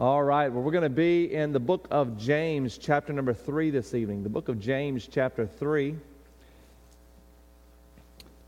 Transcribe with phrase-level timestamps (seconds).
[0.00, 3.70] All right, well, we're going to be in the book of James, chapter number three
[3.70, 4.22] this evening.
[4.22, 5.96] The book of James, chapter three.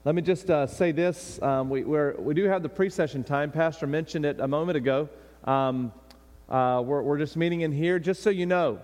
[0.05, 1.43] Let me just uh, say this.
[1.43, 3.51] Um, we, we do have the pre session time.
[3.51, 5.09] Pastor mentioned it a moment ago.
[5.43, 5.93] Um,
[6.49, 8.79] uh, we're, we're just meeting in here, just so you know.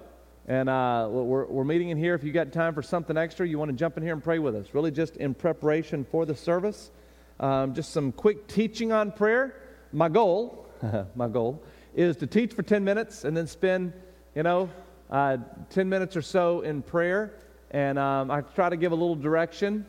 [0.48, 2.16] And uh, we're, we're meeting in here.
[2.16, 4.40] If you got time for something extra, you want to jump in here and pray
[4.40, 4.66] with us.
[4.72, 6.90] Really, just in preparation for the service.
[7.38, 9.54] Um, just some quick teaching on prayer.
[9.92, 10.66] My goal,
[11.14, 11.62] my goal,
[11.96, 13.92] is to teach for 10 minutes and then spend,
[14.34, 14.68] you know,
[15.10, 15.38] uh,
[15.70, 17.32] 10 minutes or so in prayer.
[17.70, 19.86] And um, I try to give a little direction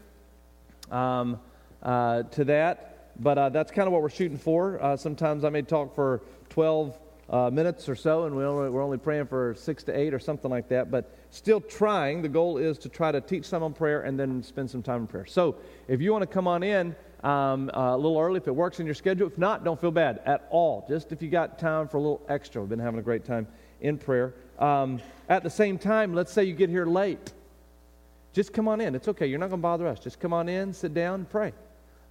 [0.89, 1.39] um,
[1.83, 3.11] uh, to that.
[3.19, 4.81] But uh, that's kind of what we're shooting for.
[4.81, 6.97] Uh, sometimes I may talk for 12
[7.29, 10.19] uh, minutes or so, and we only, we're only praying for six to eight or
[10.19, 10.89] something like that.
[10.89, 12.21] But still trying.
[12.21, 15.01] The goal is to try to teach some on prayer and then spend some time
[15.01, 15.25] in prayer.
[15.25, 15.55] So
[15.89, 18.79] if you want to come on in, um, uh, a little early if it works
[18.79, 19.27] in your schedule.
[19.27, 20.85] If not, don't feel bad at all.
[20.87, 22.61] Just if you got time for a little extra.
[22.61, 23.47] We've been having a great time
[23.81, 24.33] in prayer.
[24.59, 24.99] Um,
[25.29, 27.33] at the same time, let's say you get here late.
[28.33, 28.95] Just come on in.
[28.95, 29.25] It's okay.
[29.25, 29.99] You're not going to bother us.
[29.99, 31.53] Just come on in, sit down, pray.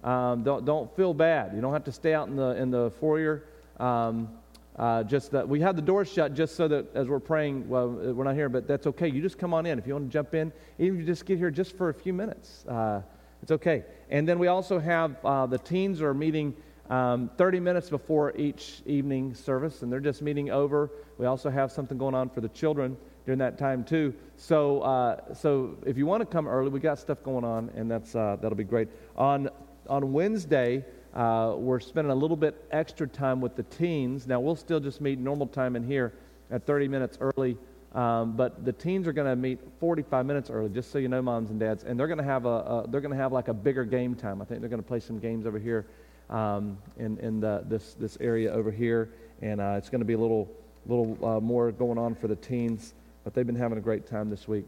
[0.03, 1.53] Um, don't, don't feel bad.
[1.53, 3.43] You don't have to stay out in the, in the foyer.
[3.79, 4.29] Um,
[4.77, 7.89] uh, just that we have the doors shut just so that as we're praying, well,
[7.89, 9.07] we're not here, but that's okay.
[9.07, 9.79] You just come on in.
[9.79, 11.93] If you want to jump in, even if you just get here just for a
[11.93, 13.01] few minutes, uh,
[13.47, 13.85] it's okay.
[14.09, 16.53] And then we also have uh, the teens are meeting
[16.89, 20.91] um, 30 minutes before each evening service, and they're just meeting over.
[21.17, 24.13] We also have something going on for the children during that time too.
[24.35, 27.89] So, uh, so if you want to come early, we got stuff going on, and
[27.89, 28.89] that's uh, that'll be great.
[29.15, 29.49] On
[29.87, 34.27] on Wednesday, uh, we're spending a little bit extra time with the teens.
[34.27, 36.11] Now we'll still just meet normal time in here
[36.51, 37.57] at 30 minutes early
[37.93, 41.21] um, but the teens are going to meet 45 minutes early, just so you know,
[41.21, 43.47] moms and dads, and they're going to have a, a they're going to have like
[43.47, 44.41] a bigger game time.
[44.41, 45.87] I think they're going to play some games over here
[46.29, 50.13] um, in in the, this this area over here, and uh, it's going to be
[50.13, 50.49] a little
[50.85, 52.93] little uh, more going on for the teens.
[53.23, 54.65] But they've been having a great time this week.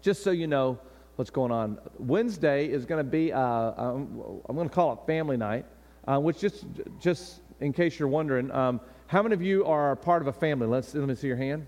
[0.00, 0.78] Just so you know
[1.16, 5.00] what's going on, Wednesday is going to be uh, um, I'm going to call it
[5.06, 5.66] family night,
[6.06, 6.66] uh, which just
[7.00, 10.68] just in case you're wondering, um, how many of you are part of a family?
[10.68, 11.66] Let's let me see your hand.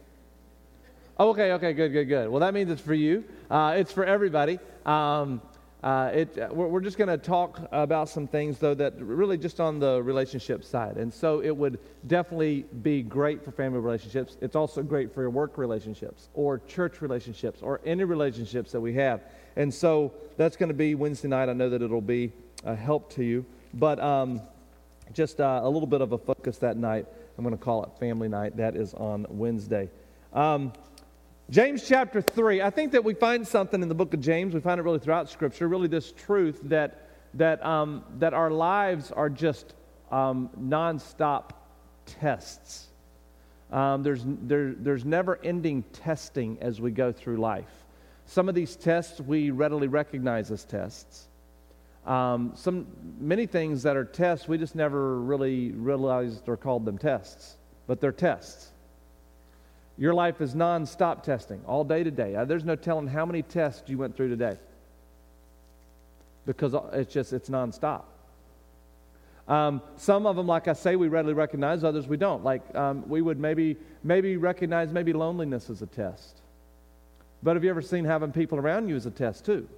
[1.20, 2.30] Okay, okay, good, good, good.
[2.30, 3.24] Well, that means it's for you.
[3.50, 4.58] Uh, it's for everybody.
[4.86, 5.42] Um,
[5.82, 9.60] uh, it, we're, we're just going to talk about some things, though, that really just
[9.60, 10.96] on the relationship side.
[10.96, 14.38] And so it would definitely be great for family relationships.
[14.40, 18.94] It's also great for your work relationships or church relationships or any relationships that we
[18.94, 19.20] have.
[19.56, 21.50] And so that's going to be Wednesday night.
[21.50, 22.32] I know that it'll be
[22.64, 23.44] a help to you.
[23.74, 24.40] But um,
[25.12, 27.04] just uh, a little bit of a focus that night.
[27.36, 28.56] I'm going to call it family night.
[28.56, 29.90] That is on Wednesday.
[30.32, 30.72] Um,
[31.50, 34.60] James chapter 3, I think that we find something in the book of James, we
[34.60, 39.28] find it really throughout Scripture, really this truth that, that, um, that our lives are
[39.28, 39.74] just
[40.12, 41.50] um, nonstop
[42.06, 42.86] tests.
[43.72, 47.84] Um, there's, there, there's never ending testing as we go through life.
[48.26, 51.26] Some of these tests we readily recognize as tests.
[52.06, 52.86] Um, some,
[53.18, 57.56] many things that are tests, we just never really realized or called them tests,
[57.88, 58.70] but they're tests.
[59.98, 62.34] Your life is non-stop testing, all day to day.
[62.34, 64.56] Uh, there's no telling how many tests you went through today
[66.46, 68.08] because it's just, it's non-stop.
[69.50, 71.82] Um, some of them, like I say, we readily recognize.
[71.82, 72.44] Others we don't.
[72.44, 76.40] Like um, we would maybe maybe recognize maybe loneliness as a test.
[77.42, 79.68] But have you ever seen having people around you as a test too?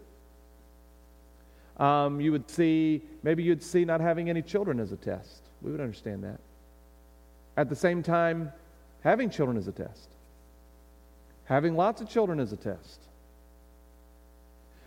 [1.78, 5.42] Um, you would see maybe you'd see not having any children as a test.
[5.62, 6.38] We would understand that.
[7.56, 8.52] At the same time,
[9.02, 10.08] having children is a test.
[11.44, 13.00] Having lots of children is a test.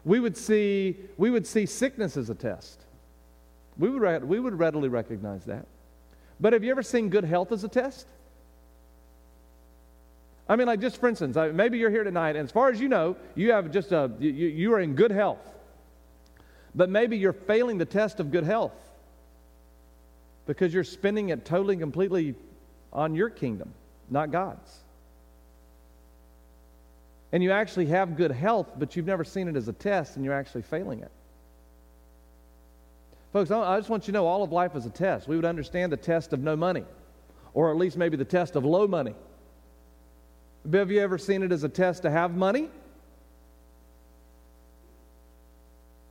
[0.04, 2.82] We would see, we would see sickness as a test.
[3.78, 5.66] We would, we would readily recognize that.
[6.40, 8.08] But have you ever seen good health as a test?
[10.48, 12.88] I mean, like just for instance, maybe you're here tonight, and as far as you
[12.88, 15.40] know, you have just a you, you are in good health.
[16.76, 18.74] But maybe you're failing the test of good health
[20.46, 22.36] because you're spending it totally, completely
[22.94, 23.74] on your kingdom,
[24.10, 24.86] not God's
[27.36, 30.24] and you actually have good health, but you've never seen it as a test and
[30.24, 31.12] you're actually failing it.
[33.34, 35.28] Folks, I just want you to know all of life is a test.
[35.28, 36.86] We would understand the test of no money,
[37.54, 39.16] or at least maybe the test of low money.
[40.64, 42.70] But have you ever seen it as a test to have money?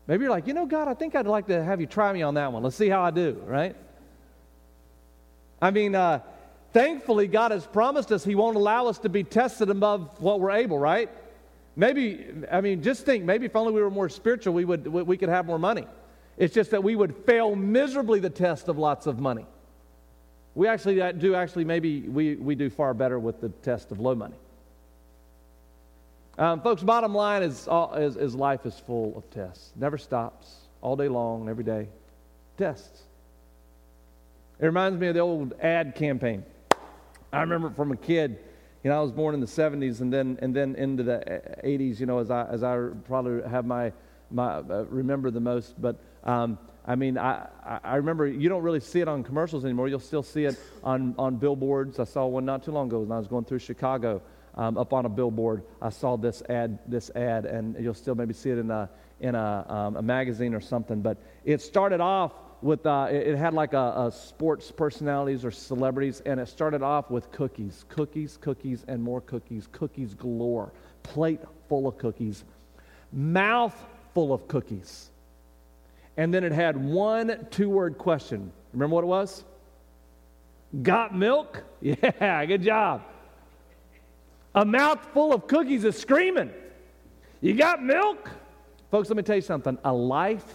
[0.06, 2.20] Maybe you're like, you know, God, I think I'd like to have you try me
[2.20, 2.62] on that one.
[2.62, 3.75] Let's see how I do, right?
[5.62, 6.20] I mean, uh,
[6.75, 10.50] Thankfully, God has promised us He won't allow us to be tested above what we're
[10.50, 11.09] able, right?
[11.76, 15.17] Maybe, I mean, just think, maybe if only we were more spiritual, we, would, we
[15.17, 15.87] could have more money.
[16.37, 19.47] It's just that we would fail miserably the test of lots of money.
[20.56, 24.15] We actually do actually maybe we, we do far better with the test of low
[24.15, 24.37] money.
[26.38, 29.73] Um, folks, bottom line is, is, is life is full of tests.
[29.77, 31.88] Never stops, all day long, every day.
[32.59, 33.03] Tests.
[34.59, 36.44] It reminds me of the old ad campaign.
[37.34, 38.38] I remember from a kid,
[38.84, 41.98] you know, I was born in the 70s and then, and then into the 80s,
[41.98, 42.76] you know, as I, as I
[43.06, 43.92] probably have my,
[44.31, 45.81] my uh, remember the most.
[45.81, 47.48] But um, I mean, I,
[47.82, 49.88] I remember you don't really see it on commercials anymore.
[49.88, 51.98] You'll still see it on, on billboards.
[51.98, 54.22] I saw one not too long ago when I was going through Chicago.
[54.56, 58.32] Um, up on a billboard, I saw this ad, this ad, and you'll still maybe
[58.32, 58.88] see it in a,
[59.19, 61.02] in a, um, a magazine or something.
[61.02, 62.32] But it started off
[62.64, 67.11] with, uh, it, had like a, a, sports personalities or celebrities, and it started off
[67.11, 70.72] with cookies, cookies, cookies, and more cookies, cookies galore,
[71.02, 72.43] plate full of cookies,
[73.12, 73.76] mouth
[74.14, 75.11] full of cookies.
[76.16, 78.50] And then it had one two word question.
[78.72, 79.44] Remember what it was?
[80.82, 81.62] Got milk?
[81.82, 83.02] Yeah, good job.
[84.55, 86.50] A mouthful of cookies is screaming.
[87.43, 88.31] You got milk?
[88.90, 89.76] Folks, let me tell you something.
[89.84, 90.55] A life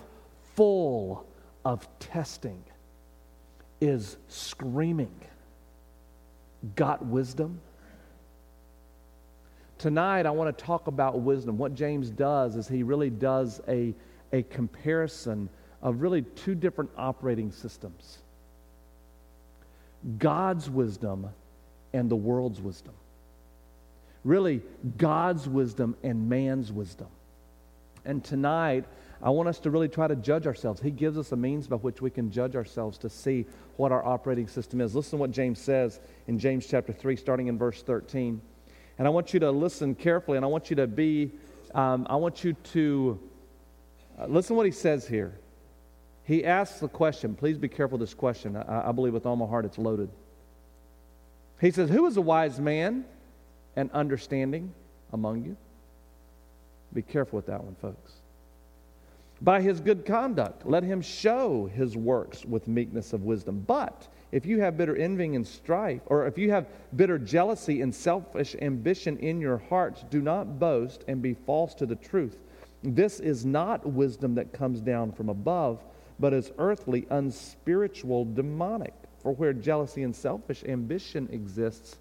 [0.56, 1.29] full
[1.66, 2.64] of testing
[3.82, 5.14] is screaming.
[6.76, 7.62] Got wisdom?
[9.78, 11.58] Tonight, I want to talk about wisdom.
[11.58, 13.94] What James does is he really does a
[14.32, 15.50] a comparison
[15.82, 18.20] of really two different operating systems
[20.18, 21.28] God's wisdom
[21.92, 22.94] and the world's wisdom.
[24.24, 24.62] Really,
[24.98, 27.08] God's wisdom and man's wisdom.
[28.06, 28.86] And tonight,
[29.22, 30.82] I want us to really try to judge ourselves.
[30.82, 33.46] He gives us a means by which we can judge ourselves to see
[33.76, 34.96] what our operating system is.
[34.96, 38.42] Listen to what James says in James chapter 3, starting in verse 13.
[38.98, 41.32] And I want you to listen carefully, and I want you to be,
[41.74, 43.20] um, I want you to
[44.20, 45.38] uh, listen to what he says here.
[46.24, 47.36] He asks the question.
[47.36, 48.56] Please be careful this question.
[48.56, 50.10] I, I believe with all my heart it's loaded.
[51.60, 53.04] He says, Who is a wise man
[53.76, 54.74] and understanding
[55.12, 55.58] among you?
[56.94, 58.19] Be careful with that one, folks.
[59.42, 63.64] By his good conduct, let him show his works with meekness of wisdom.
[63.66, 67.94] But if you have bitter envying and strife, or if you have bitter jealousy and
[67.96, 72.38] selfish ambition in your hearts, do not boast and be false to the truth.
[72.84, 75.84] This is not wisdom that comes down from above,
[76.20, 78.94] but is earthly, unspiritual, demonic.
[79.22, 81.98] For where jealousy and selfish ambition exists,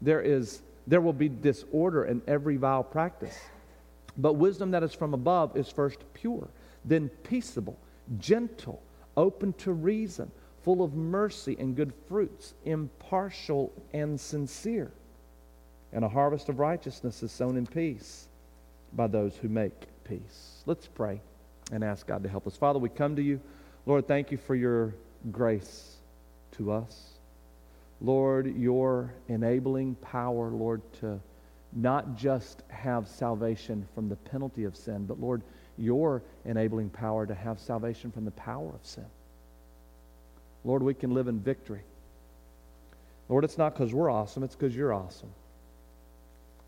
[0.00, 3.36] there is there will be disorder in every vile practice.
[4.18, 6.48] But wisdom that is from above is first pure,
[6.86, 7.78] then peaceable,
[8.18, 8.82] gentle,
[9.16, 10.30] open to reason,
[10.62, 14.90] full of mercy and good fruits, impartial and sincere.
[15.92, 18.28] And a harvest of righteousness is sown in peace
[18.92, 20.62] by those who make peace.
[20.66, 21.20] Let's pray
[21.72, 22.56] and ask God to help us.
[22.56, 23.40] Father, we come to you.
[23.86, 24.94] Lord, thank you for your
[25.30, 25.96] grace
[26.52, 27.12] to us.
[28.00, 31.20] Lord, your enabling power, Lord, to
[31.72, 35.42] not just have salvation from the penalty of sin, but Lord,
[35.78, 39.06] your enabling power to have salvation from the power of sin.
[40.64, 41.82] Lord, we can live in victory.
[43.28, 45.30] Lord, it's not because we're awesome, it's because you're awesome.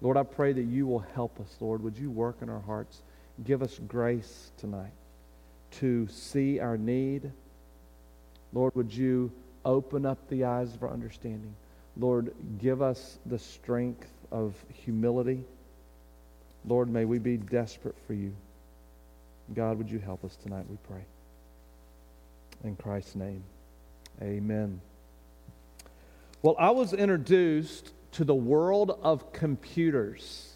[0.00, 1.82] Lord, I pray that you will help us, Lord.
[1.82, 3.02] Would you work in our hearts?
[3.44, 4.92] Give us grace tonight
[5.72, 7.30] to see our need.
[8.52, 9.32] Lord, would you
[9.64, 11.54] open up the eyes of our understanding?
[11.96, 15.44] Lord, give us the strength of humility.
[16.64, 18.34] Lord, may we be desperate for you.
[19.54, 21.04] God, would you help us tonight, we pray.
[22.64, 23.44] In Christ's name,
[24.20, 24.80] amen.
[26.42, 30.52] Well, I was introduced to the world of computers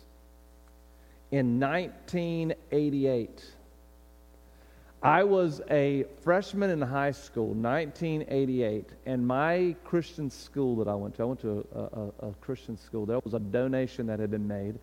[1.30, 3.44] in 1988.
[5.02, 11.16] I was a freshman in high school, 1988, and my Christian school that I went
[11.16, 13.04] to, I went to a, a, a, Christian school.
[13.04, 14.78] There was a donation that had been made,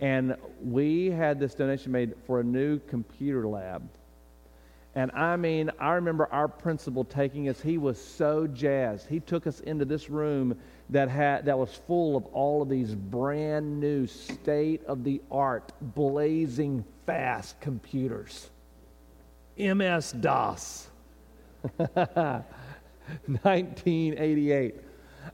[0.00, 3.88] and we had this donation made for a new computer lab.
[4.94, 9.06] And I mean, I remember our principal taking us, he was so jazzed.
[9.08, 12.94] He took us into this room that, had, that was full of all of these
[12.94, 18.48] brand new, state of the art, blazing fast computers.
[19.58, 20.88] MS DOS.
[23.42, 24.74] 1988.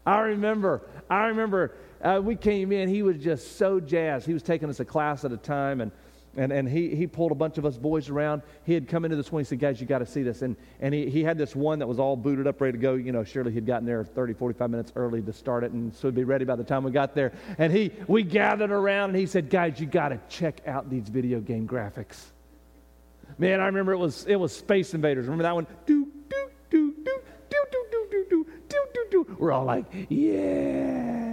[0.05, 4.27] I remember, I remember uh, we came in, he was just so jazzed.
[4.27, 5.93] He was taking us a class at a time, and
[6.37, 8.43] and, and he, he pulled a bunch of us boys around.
[8.65, 9.41] He had come into this one.
[9.41, 10.43] He said, Guys, you got to see this.
[10.43, 12.95] And, and he, he had this one that was all booted up, ready to go.
[12.95, 16.09] You know, surely he'd gotten there 30, 45 minutes early to start it, and so
[16.09, 17.33] it'd be ready by the time we got there.
[17.59, 21.09] And he, we gathered around, and he said, Guys, you got to check out these
[21.09, 22.19] video game graphics.
[23.39, 25.27] Man, I remember it was, it was Space Invaders.
[25.27, 25.67] Remember that one?
[25.87, 27.15] Do, do, do, do,
[27.51, 29.37] do, do, do, do, do, do, do.
[29.39, 31.32] we're all like, yeah.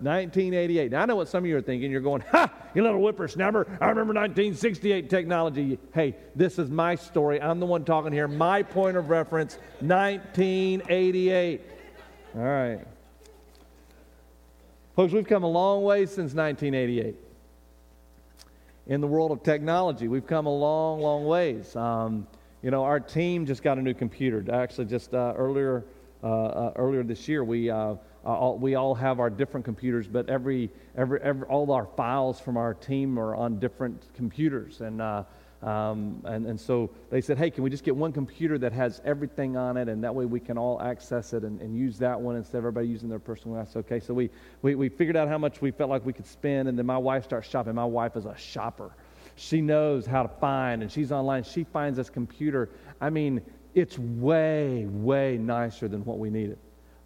[0.00, 0.92] 1988.
[0.92, 1.90] Now, I know what some of you are thinking.
[1.90, 3.66] You're going, ha, you little whippersnapper.
[3.80, 5.78] I remember 1968 technology.
[5.92, 7.40] Hey, this is my story.
[7.42, 8.28] I'm the one talking here.
[8.28, 11.60] My point of reference, 1988.
[12.36, 12.80] All right.
[14.94, 17.16] Folks, we've come a long way since 1988.
[18.86, 21.76] In the world of technology, we've come a long, long ways.
[21.76, 22.26] Um,
[22.62, 24.44] you know, our team just got a new computer.
[24.52, 25.84] Actually, just uh, earlier,
[26.22, 27.94] earlier this year, we uh,
[28.24, 32.40] uh, all, we all have our different computers, but every, every, every, all our files
[32.40, 34.80] from our team are on different computers.
[34.80, 35.24] And, uh,
[35.62, 39.00] um, and, and so they said, hey, can we just get one computer that has
[39.04, 42.20] everything on it, and that way we can all access it and, and use that
[42.20, 43.66] one instead of everybody using their personal one?
[43.66, 43.98] Said, okay.
[43.98, 44.30] So we,
[44.62, 46.98] we, we figured out how much we felt like we could spend, and then my
[46.98, 47.74] wife starts shopping.
[47.74, 48.90] My wife is a shopper.
[49.36, 51.44] She knows how to find, and she's online.
[51.44, 52.70] She finds this computer.
[53.00, 53.40] I mean,
[53.74, 56.58] it's way, way nicer than what we needed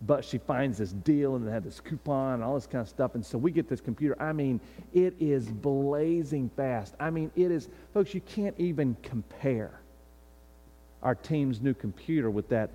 [0.07, 2.88] but she finds this deal and they have this coupon and all this kind of
[2.88, 3.14] stuff.
[3.14, 4.21] And so we get this computer.
[4.21, 4.61] I mean,
[4.92, 6.95] it is blazing fast.
[6.99, 9.81] I mean, it is, folks, you can't even compare
[11.02, 12.71] our team's new computer with that,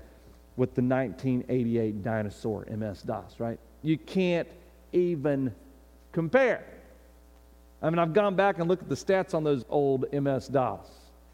[0.56, 3.60] with the 1988 dinosaur MS DOS, right?
[3.84, 4.48] You can't
[4.94, 5.54] even
[6.14, 6.66] compare.
[7.82, 10.88] I mean, I've gone back and looked at the stats on those old MS DOS.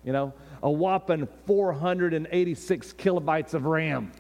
[0.04, 4.12] You know, a whopping 486 kilobytes of RAM.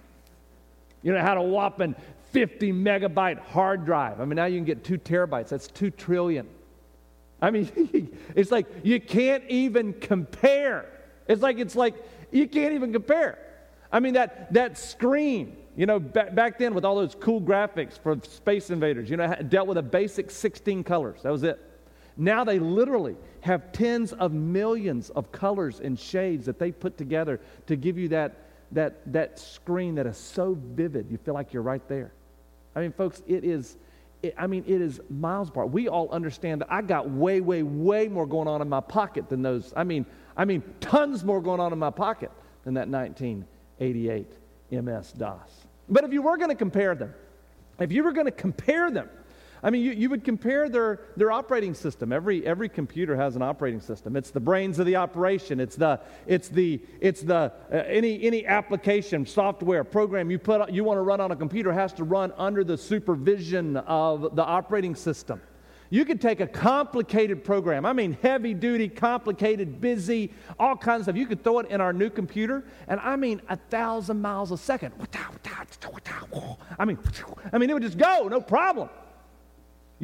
[1.01, 1.95] You know, had a whopping
[2.31, 4.19] 50 megabyte hard drive.
[4.19, 5.49] I mean, now you can get two terabytes.
[5.49, 6.47] That's two trillion.
[7.41, 10.85] I mean, it's like you can't even compare.
[11.27, 11.95] It's like, it's like
[12.31, 13.37] you can't even compare.
[13.91, 17.99] I mean, that, that screen, you know, back, back then with all those cool graphics
[17.99, 21.21] for Space Invaders, you know, dealt with a basic 16 colors.
[21.21, 21.59] That was it.
[22.17, 27.39] Now they literally have tens of millions of colors and shades that they put together
[27.67, 31.63] to give you that that, that screen that is so vivid, you feel like you're
[31.63, 32.11] right there.
[32.75, 33.77] I mean, folks, it is,
[34.21, 35.69] it, I mean, it is miles apart.
[35.69, 39.29] We all understand that I got way, way, way more going on in my pocket
[39.29, 39.73] than those.
[39.75, 42.31] I mean, I mean, tons more going on in my pocket
[42.63, 44.27] than that 1988
[44.71, 45.67] MS DOS.
[45.89, 47.13] But if you were going to compare them,
[47.79, 49.09] if you were going to compare them,
[49.63, 52.11] I mean, you, you would compare their, their operating system.
[52.11, 54.17] Every, every computer has an operating system.
[54.17, 55.61] It's the brains of the operation.
[55.61, 60.83] It's the, it's the, it's the uh, any, any application, software, program you, put, you
[60.83, 64.95] want to run on a computer has to run under the supervision of the operating
[64.95, 65.41] system.
[65.89, 71.03] You could take a complicated program, I mean, heavy duty, complicated, busy, all kinds of
[71.05, 71.17] stuff.
[71.17, 74.57] You could throw it in our new computer, and I mean, a thousand miles a
[74.57, 74.93] second.
[76.79, 76.97] I mean,
[77.53, 78.89] I mean, it would just go, no problem.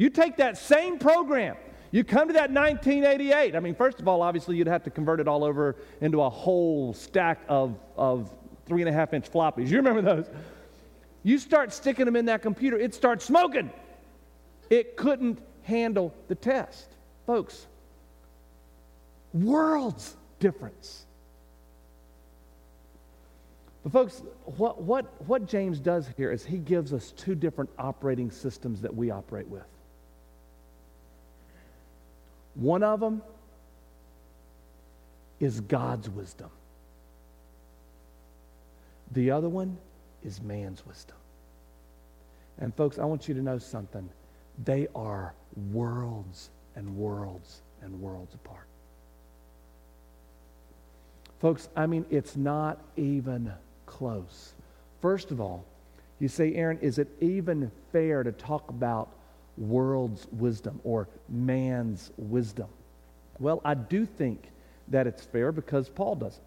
[0.00, 1.58] You take that same program,
[1.90, 3.54] you come to that 1988.
[3.54, 6.30] I mean, first of all, obviously, you'd have to convert it all over into a
[6.30, 8.32] whole stack of, of
[8.64, 9.68] three and a half inch floppies.
[9.68, 10.30] You remember those?
[11.22, 13.70] You start sticking them in that computer, it starts smoking.
[14.70, 16.88] It couldn't handle the test.
[17.26, 17.66] Folks,
[19.34, 21.04] worlds difference.
[23.82, 24.22] But, folks,
[24.56, 28.94] what, what, what James does here is he gives us two different operating systems that
[28.96, 29.69] we operate with.
[32.54, 33.22] One of them
[35.38, 36.50] is God's wisdom.
[39.12, 39.78] The other one
[40.24, 41.16] is man's wisdom.
[42.58, 44.08] And folks, I want you to know something.
[44.64, 45.32] They are
[45.72, 48.66] worlds and worlds and worlds apart.
[51.40, 53.50] Folks, I mean, it's not even
[53.86, 54.52] close.
[55.00, 55.64] First of all,
[56.18, 59.08] you say, Aaron, is it even fair to talk about
[59.56, 62.68] world's wisdom or man's wisdom?
[63.38, 64.50] Well, I do think
[64.88, 66.42] that it's fair because Paul does it.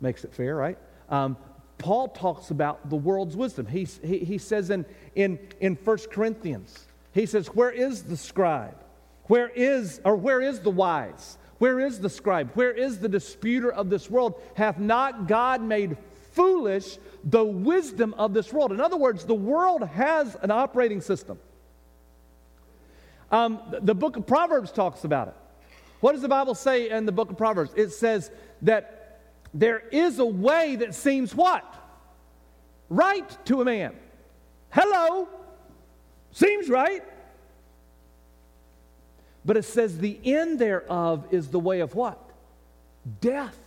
[0.00, 0.78] Makes it fair, right?
[1.08, 1.36] Um,
[1.78, 3.66] Paul talks about the world's wisdom.
[3.66, 4.84] He, he, he says in,
[5.14, 8.76] in, in 1 Corinthians, he says, Where is the scribe?
[9.24, 11.38] Where is, or where is the wise?
[11.58, 12.52] Where is the scribe?
[12.54, 14.40] Where is the disputer of this world?
[14.54, 15.96] Hath not God made
[16.32, 18.72] foolish the wisdom of this world?
[18.72, 21.38] In other words, the world has an operating system.
[23.30, 25.34] Um, the book of Proverbs talks about it.
[26.00, 27.72] What does the Bible say in the book of Proverbs?
[27.76, 28.30] It says
[28.62, 29.20] that
[29.52, 31.64] there is a way that seems what?
[32.88, 33.94] Right to a man.
[34.70, 35.28] Hello.
[36.32, 37.02] Seems right.
[39.44, 42.18] But it says the end thereof is the way of what?
[43.20, 43.58] Death,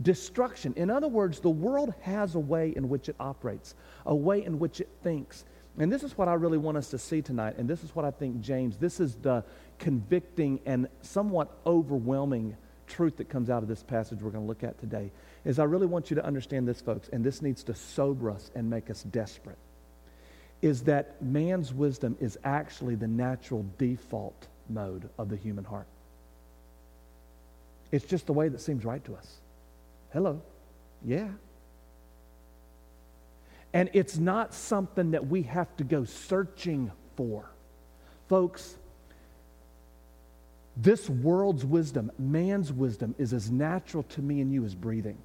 [0.00, 0.72] destruction.
[0.76, 3.74] In other words, the world has a way in which it operates,
[4.06, 5.44] a way in which it thinks.
[5.78, 7.56] And this is what I really want us to see tonight.
[7.56, 9.44] And this is what I think, James, this is the
[9.78, 12.56] convicting and somewhat overwhelming
[12.88, 15.10] truth that comes out of this passage we're going to look at today
[15.44, 18.50] is I really want you to understand this, folks, and this needs to sober us
[18.54, 19.58] and make us desperate,
[20.62, 25.86] is that man's wisdom is actually the natural default mode of the human heart.
[27.92, 29.36] It's just the way that seems right to us.
[30.12, 30.42] Hello.
[31.04, 31.28] Yeah.
[33.72, 37.50] And it's not something that we have to go searching for.
[38.28, 38.76] Folks,
[40.76, 45.18] this world's wisdom, man's wisdom, is as natural to me and you as breathing.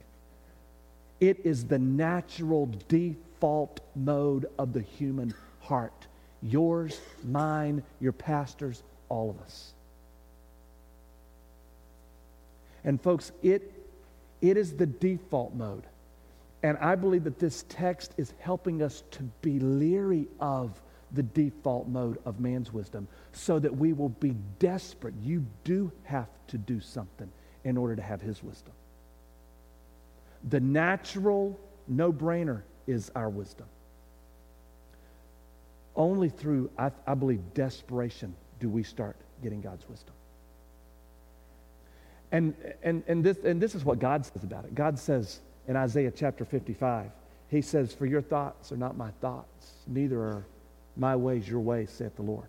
[1.20, 6.08] It is the natural default mode of the human heart.
[6.42, 9.74] Yours, mine, your pastor's, all of us.
[12.84, 13.72] And folks, it,
[14.42, 15.84] it is the default mode.
[16.64, 21.88] And I believe that this text is helping us to be leery of the default
[21.88, 25.14] mode of man's wisdom so that we will be desperate.
[25.22, 27.30] You do have to do something
[27.66, 28.74] in order to have his wisdom.
[30.50, 33.68] The natural no brainer is our wisdom.
[35.96, 40.16] Only through, I, I, believe, desperation do we start getting God's wisdom.
[42.32, 44.74] And, and, and, this, and this is what God says about it.
[44.74, 47.10] God says in Isaiah chapter 55,
[47.50, 50.46] He says, For your thoughts are not my thoughts, neither are
[50.98, 52.48] my ways your ways, saith the Lord.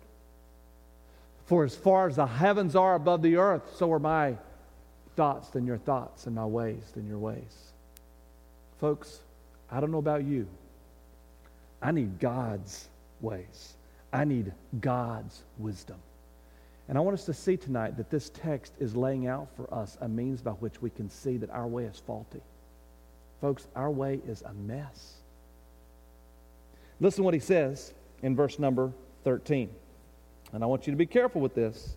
[1.45, 4.35] For as far as the heavens are above the earth, so are my
[5.15, 7.71] thoughts than your thoughts, and my ways than your ways.
[8.79, 9.19] Folks,
[9.71, 10.47] I don't know about you.
[11.81, 12.87] I need God's
[13.21, 13.75] ways.
[14.11, 15.97] I need God's wisdom.
[16.87, 19.97] And I want us to see tonight that this text is laying out for us
[20.01, 22.41] a means by which we can see that our way is faulty.
[23.41, 25.15] Folks, our way is a mess.
[26.99, 28.91] Listen what he says in verse number
[29.23, 29.69] 13.
[30.53, 31.95] And I want you to be careful with this.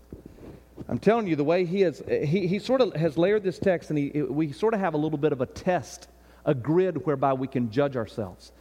[0.88, 3.90] I'm telling you, the way he has, he, he sort of has layered this text,
[3.90, 6.08] and he, we sort of have a little bit of a test,
[6.44, 8.52] a grid whereby we can judge ourselves.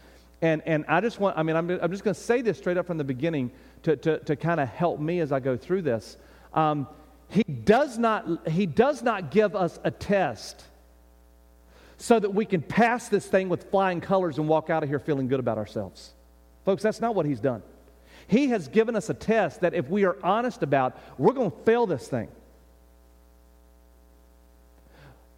[0.41, 2.77] And, and I just want, I mean, I'm, I'm just going to say this straight
[2.77, 3.51] up from the beginning
[3.84, 6.17] to, to, to kind of help me as I go through this.
[6.53, 6.87] Um,
[7.29, 10.63] he, does not, he does not give us a test
[11.98, 15.00] so that we can pass this thing with flying colors and walk out of here
[15.00, 16.14] feeling good about ourselves.
[16.64, 17.64] Folks, that's not what he's done.
[18.27, 21.57] He has given us a test that if we are honest about, we're going to
[21.66, 22.27] fail this thing.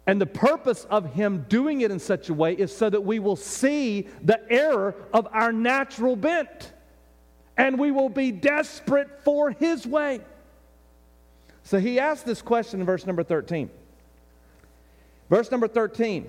[0.06, 3.20] And the purpose of him doing it in such a way is so that we
[3.20, 6.72] will see the error of our natural bent
[7.56, 10.20] and we will be desperate for his way.
[11.62, 13.70] So he asked this question in verse number 13.
[15.28, 16.28] Verse number 13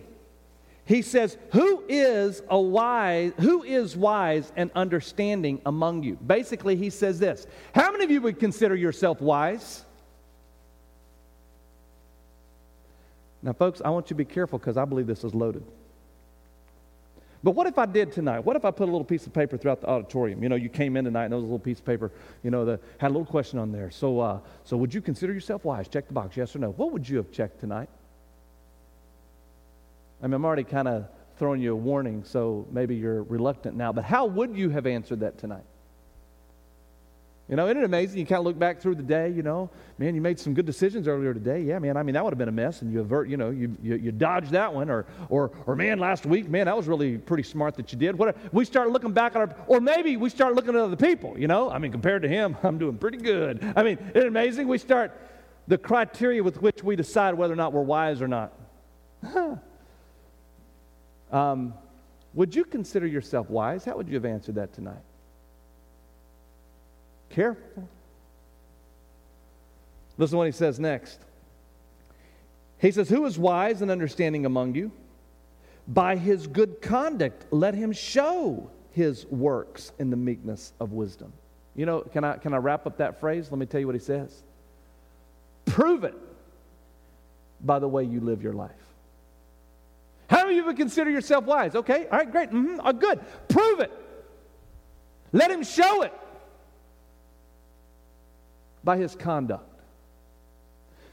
[0.86, 6.16] he says, Who is a wise, who is wise and understanding among you?
[6.16, 7.48] Basically, he says this.
[7.74, 9.86] How many of you would consider yourself wise?
[13.44, 15.64] Now, folks, I want you to be careful because I believe this is loaded.
[17.44, 18.42] But what if I did tonight?
[18.42, 20.44] What if I put a little piece of paper throughout the auditorium?
[20.44, 22.12] You know, you came in tonight and there was a little piece of paper,
[22.44, 23.90] you know, that had a little question on there.
[23.90, 25.88] So, uh, so would you consider yourself wise?
[25.88, 26.70] Check the box, yes or no.
[26.72, 27.90] What would you have checked tonight?
[30.22, 31.08] I mean, I'm already kind of
[31.38, 33.92] throwing you a warning, so maybe you're reluctant now.
[33.92, 35.64] But how would you have answered that tonight?
[37.50, 38.20] You know, isn't it amazing?
[38.20, 40.66] You kind of look back through the day, you know, man, you made some good
[40.66, 41.62] decisions earlier today.
[41.62, 43.50] Yeah, man, I mean, that would have been a mess, and you avert, you know,
[43.50, 44.90] you, you, you dodged that one.
[44.90, 48.18] Or, or, or, man, last week, man, that was really pretty smart that you did.
[48.18, 51.38] What, we start looking back at our, or maybe we start looking at other people,
[51.38, 51.70] you know.
[51.70, 53.74] I mean, compared to him, I'm doing pretty good.
[53.76, 54.70] I mean, isn't it amazing?
[54.70, 55.12] We start
[55.68, 58.54] the criteria with which we decide whether or not we're wise or not.
[61.32, 61.74] Um,
[62.34, 63.86] would you consider yourself wise?
[63.86, 65.04] How would you have answered that tonight?
[67.30, 67.88] Careful.
[70.18, 71.20] Listen to what he says next.
[72.80, 74.92] He says, Who is wise and understanding among you?
[75.88, 81.34] By his good conduct, let him show his works in the meekness of wisdom.
[81.76, 83.50] You know, can I, can I wrap up that phrase?
[83.50, 84.44] Let me tell you what he says.
[85.66, 86.16] Prove it
[87.62, 88.72] by the way you live your life.
[90.52, 91.76] Do you even consider yourself wise?
[91.76, 92.50] Okay, all right, great.
[92.50, 93.22] Mm-hmm, uh, good.
[93.48, 93.90] Prove it.
[95.32, 96.12] Let him show it
[98.84, 99.64] by his conduct.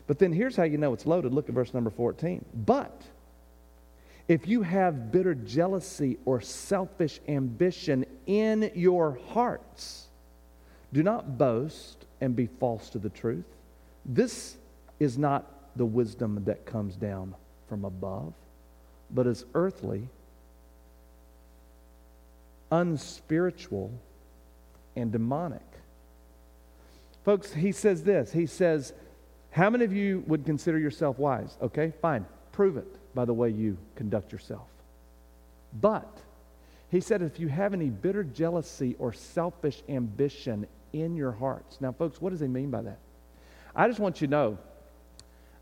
[0.09, 1.33] But then here's how you know it's loaded.
[1.33, 2.45] Look at verse number 14.
[2.67, 3.01] But
[4.27, 10.09] if you have bitter jealousy or selfish ambition in your hearts,
[10.93, 13.47] do not boast and be false to the truth.
[14.05, 14.57] This
[14.99, 17.37] is not the wisdom that comes down
[17.69, 18.35] from above
[19.11, 20.09] but as earthly,
[22.71, 23.91] unspiritual,
[24.97, 25.63] and demonic.
[27.25, 28.33] Folks, he says this.
[28.33, 28.93] He says,
[29.51, 31.57] How many of you would consider yourself wise?
[31.63, 32.27] Okay, fine.
[32.53, 34.69] Prove it by the way you conduct yourself.
[35.81, 36.23] But
[36.91, 41.81] he said, if you have any bitter jealousy or selfish ambition in your hearts.
[41.81, 42.99] Now, folks, what does he mean by that?
[43.77, 44.59] I just want you to know,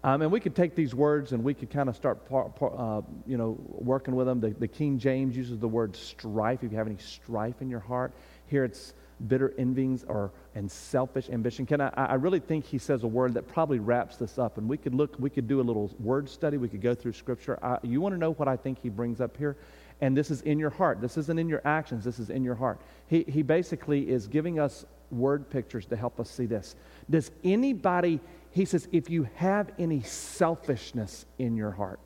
[0.06, 2.72] um, and we could take these words and we could kind of start, par, par,
[2.78, 4.38] uh, you know, working with them.
[4.38, 6.62] The, the King James uses the word strife.
[6.62, 8.12] If you have any strife in your heart,
[8.46, 8.94] here it's
[9.26, 11.66] bitter envyings or and selfish ambition.
[11.66, 14.58] Can I, I really think he says a word that probably wraps this up.
[14.58, 16.56] And we could look, we could do a little word study.
[16.56, 17.58] We could go through scripture.
[17.60, 19.56] I, you want to know what I think he brings up here?
[20.00, 21.00] And this is in your heart.
[21.00, 22.04] This isn't in your actions.
[22.04, 22.80] This is in your heart.
[23.08, 26.76] He, he basically is giving us word pictures to help us see this.
[27.08, 28.20] Does anybody,
[28.56, 32.00] he says, if you have any selfishness in your heart,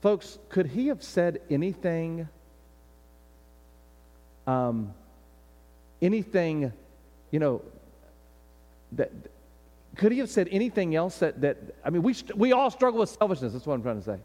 [0.00, 2.28] Folks, could he have said anything
[4.46, 4.94] um,
[6.00, 6.72] anything,
[7.30, 7.62] you know,
[8.92, 9.10] that
[9.96, 13.10] could he have said anything else that, that I mean, we, we all struggle with
[13.10, 13.52] selfishness.
[13.52, 14.18] That's what I'm trying to say.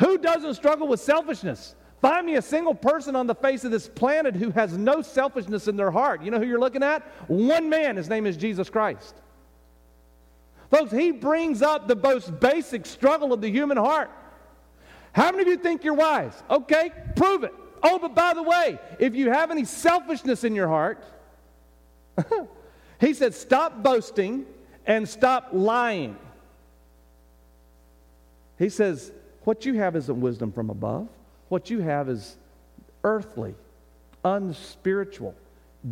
[0.00, 1.74] Who doesn't struggle with selfishness?
[2.04, 5.68] Find me a single person on the face of this planet who has no selfishness
[5.68, 6.22] in their heart.
[6.22, 7.00] You know who you're looking at?
[7.28, 7.96] One man.
[7.96, 9.14] His name is Jesus Christ.
[10.70, 14.10] Folks, he brings up the most basic struggle of the human heart.
[15.12, 16.34] How many of you think you're wise?
[16.50, 17.54] Okay, prove it.
[17.82, 21.02] Oh, but by the way, if you have any selfishness in your heart,
[23.00, 24.44] he said, stop boasting
[24.84, 26.18] and stop lying.
[28.58, 29.10] He says,
[29.44, 31.08] what you have isn't wisdom from above.
[31.54, 32.36] What you have is
[33.04, 33.54] earthly,
[34.24, 35.36] unspiritual,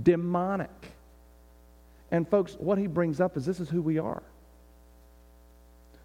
[0.03, 0.92] demonic.
[2.11, 4.25] And, folks, what he brings up is this is who we are.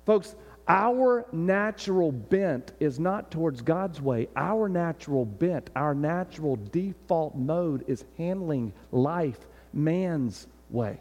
[0.05, 0.35] Folks,
[0.67, 4.27] our natural bent is not towards God's way.
[4.35, 9.39] Our natural bent, our natural default mode is handling life
[9.73, 10.99] man's way.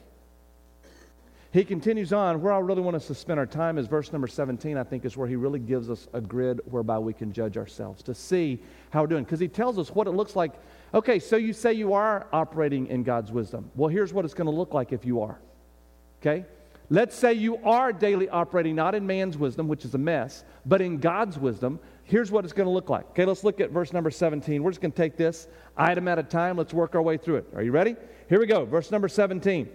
[1.57, 2.43] He continues on.
[2.43, 5.07] Where I really want us to spend our time is verse number 17, I think,
[5.07, 8.61] is where he really gives us a grid whereby we can judge ourselves to see
[8.91, 9.25] how we're doing.
[9.25, 10.53] Because he tells us what it looks like.
[10.93, 13.71] Okay, so you say you are operating in God's wisdom.
[13.75, 15.39] Well, here's what it's going to look like if you are.
[16.21, 16.45] Okay?
[16.91, 20.83] Let's say you are daily operating not in man's wisdom, which is a mess, but
[20.83, 21.81] in God's wisdom.
[22.05, 23.09] Here's what it's going to look like.
[23.13, 24.63] Okay, let's look at verse number 17.
[24.63, 26.59] We're just going to take this item at a time.
[26.59, 27.47] Let's work our way through it.
[27.55, 27.97] Are you ready?
[28.29, 28.67] Here we go.
[28.67, 29.71] Verse number 17.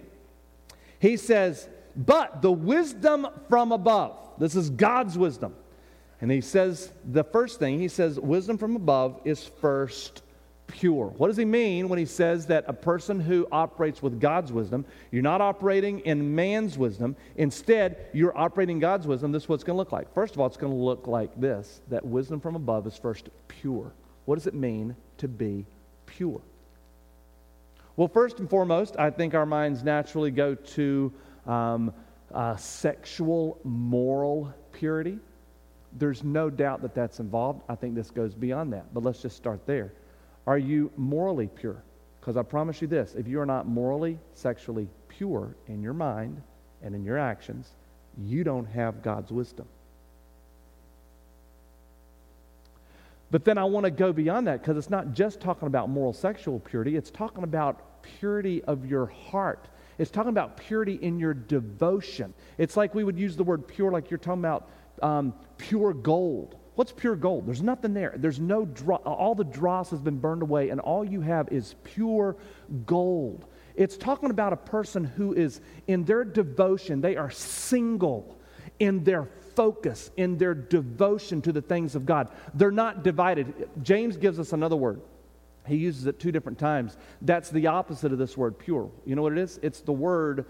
[1.02, 5.54] He says, But the wisdom from above, this is God's wisdom.
[6.20, 10.22] And he says, the first thing, he says, wisdom from above is first
[10.68, 11.06] pure.
[11.16, 14.86] What does he mean when he says that a person who operates with God's wisdom,
[15.10, 19.32] you're not operating in man's wisdom, instead, you're operating God's wisdom?
[19.32, 20.12] This is what it's going to look like.
[20.14, 23.28] First of all, it's going to look like this that wisdom from above is first
[23.48, 23.92] pure.
[24.24, 25.66] What does it mean to be
[26.06, 26.40] pure?
[27.96, 31.12] Well, first and foremost, I think our minds naturally go to
[31.46, 31.92] um,
[32.32, 35.18] uh, sexual moral purity.
[35.98, 37.62] There's no doubt that that's involved.
[37.68, 39.92] I think this goes beyond that, but let's just start there.
[40.46, 41.82] Are you morally pure?
[42.20, 46.40] Because I promise you this if you are not morally, sexually pure in your mind
[46.82, 47.70] and in your actions,
[48.18, 49.66] you don't have God's wisdom.
[53.30, 56.12] But then I want to go beyond that because it's not just talking about moral
[56.12, 59.68] sexual purity, it's talking about purity of your heart.
[60.02, 62.34] It's talking about purity in your devotion.
[62.58, 64.68] It's like we would use the word pure, like you're talking about
[65.00, 66.56] um, pure gold.
[66.74, 67.46] What's pure gold?
[67.46, 68.12] There's nothing there.
[68.16, 69.02] There's no dross.
[69.04, 72.36] All the dross has been burned away, and all you have is pure
[72.84, 73.46] gold.
[73.76, 78.40] It's talking about a person who is in their devotion, they are single
[78.80, 82.28] in their focus, in their devotion to the things of God.
[82.54, 83.68] They're not divided.
[83.82, 85.00] James gives us another word.
[85.66, 86.96] He uses it two different times.
[87.20, 88.90] That's the opposite of this word pure.
[89.04, 89.58] You know what it is?
[89.62, 90.46] It's the word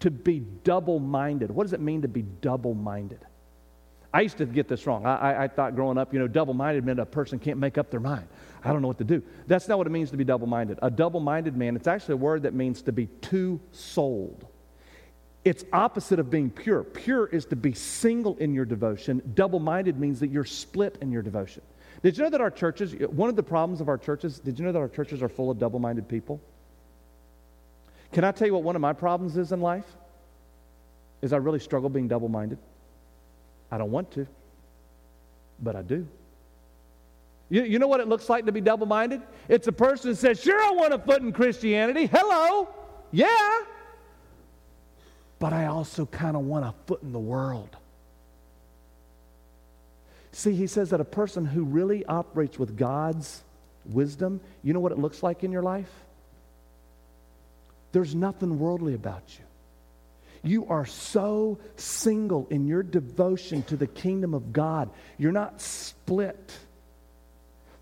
[0.00, 1.50] to be double minded.
[1.50, 3.20] What does it mean to be double minded?
[4.12, 5.04] I used to get this wrong.
[5.04, 7.76] I, I, I thought growing up, you know, double minded meant a person can't make
[7.76, 8.28] up their mind.
[8.62, 9.22] I don't know what to do.
[9.48, 10.78] That's not what it means to be double minded.
[10.82, 14.46] A double minded man, it's actually a word that means to be two souled.
[15.44, 16.84] It's opposite of being pure.
[16.84, 19.20] Pure is to be single in your devotion.
[19.34, 21.62] Double minded means that you're split in your devotion.
[22.04, 24.64] Did you know that our churches, one of the problems of our churches, did you
[24.66, 26.38] know that our churches are full of double minded people?
[28.12, 29.86] Can I tell you what one of my problems is in life?
[31.22, 32.58] Is I really struggle being double minded.
[33.70, 34.26] I don't want to,
[35.62, 36.06] but I do.
[37.48, 39.22] You, you know what it looks like to be double minded?
[39.48, 42.04] It's a person who says, Sure, I want a foot in Christianity.
[42.04, 42.68] Hello.
[43.12, 43.60] Yeah.
[45.38, 47.78] But I also kind of want a foot in the world.
[50.34, 53.42] See, he says that a person who really operates with God's
[53.86, 55.90] wisdom, you know what it looks like in your life?
[57.94, 59.44] there's nothing worldly about you.
[60.50, 64.90] You are so single in your devotion to the kingdom of God.
[65.16, 66.52] You're not split.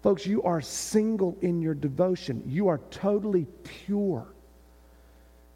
[0.02, 2.42] Folks, you are single in your devotion.
[2.46, 4.26] You are totally pure.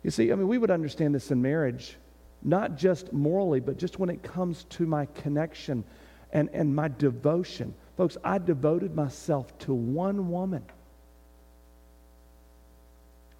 [0.02, 1.94] You see, I mean, we would understand this in marriage,
[2.42, 5.85] not just morally, but just when it comes to my connection
[6.33, 7.75] and, and my devotion.
[7.97, 10.65] Folks, I devoted myself to one woman.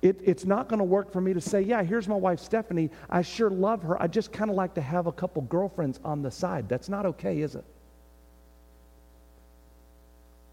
[0.03, 2.90] It, it's not going to work for me to say, yeah, here's my wife, Stephanie.
[3.11, 4.01] I sure love her.
[4.01, 6.68] I just kind of like to have a couple girlfriends on the side.
[6.68, 7.64] That's not okay, is it?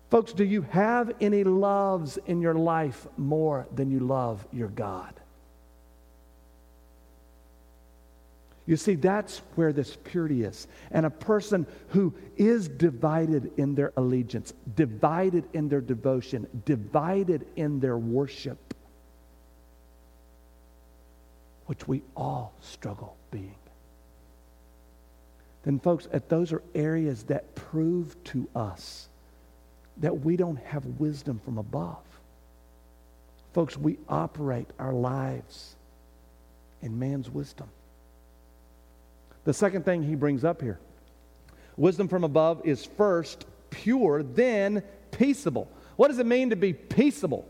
[0.10, 5.14] Folks, do you have any loves in your life more than you love your God?
[8.66, 10.68] You see, that's where this purity is.
[10.92, 17.82] And a person who is divided in their allegiance, divided in their devotion, divided in
[17.82, 18.74] their worship,
[21.66, 23.56] which we all struggle being.
[25.64, 29.10] Then, folks, at those are areas that prove to us
[29.98, 32.04] that we don't have wisdom from above.
[33.54, 35.76] Folks, we operate our lives
[36.82, 37.70] in man's wisdom.
[39.46, 40.80] The second thing he brings up here
[41.76, 45.68] wisdom from above is first pure, then peaceable.
[45.96, 47.48] What does it mean to be peaceable?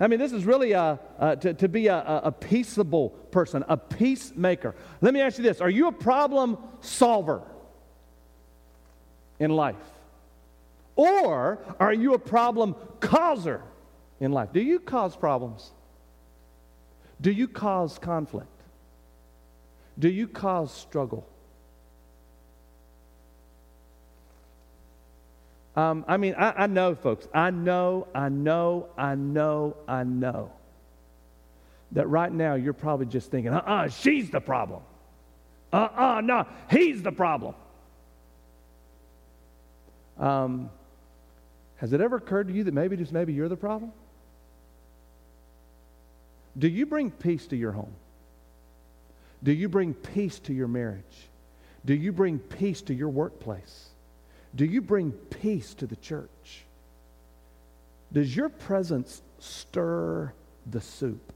[0.00, 3.76] I mean, this is really a, uh, to, to be a, a peaceable person, a
[3.76, 4.74] peacemaker.
[5.00, 7.42] Let me ask you this Are you a problem solver
[9.38, 9.76] in life?
[10.96, 13.62] Or are you a problem causer
[14.20, 14.52] in life?
[14.52, 15.70] Do you cause problems?
[17.20, 18.53] Do you cause conflict?
[19.98, 21.26] Do you cause struggle?
[25.76, 27.26] Um, I mean, I, I know, folks.
[27.34, 30.52] I know, I know, I know, I know
[31.92, 34.82] that right now you're probably just thinking, uh uh-uh, uh, she's the problem.
[35.72, 37.54] Uh uh-uh, uh, no, he's the problem.
[40.18, 40.70] Um,
[41.76, 43.92] has it ever occurred to you that maybe, just maybe, you're the problem?
[46.56, 47.92] Do you bring peace to your home?
[49.44, 51.28] Do you bring peace to your marriage?
[51.84, 53.90] Do you bring peace to your workplace?
[54.54, 56.64] Do you bring peace to the church?
[58.12, 60.32] Does your presence stir
[60.70, 61.32] the soup?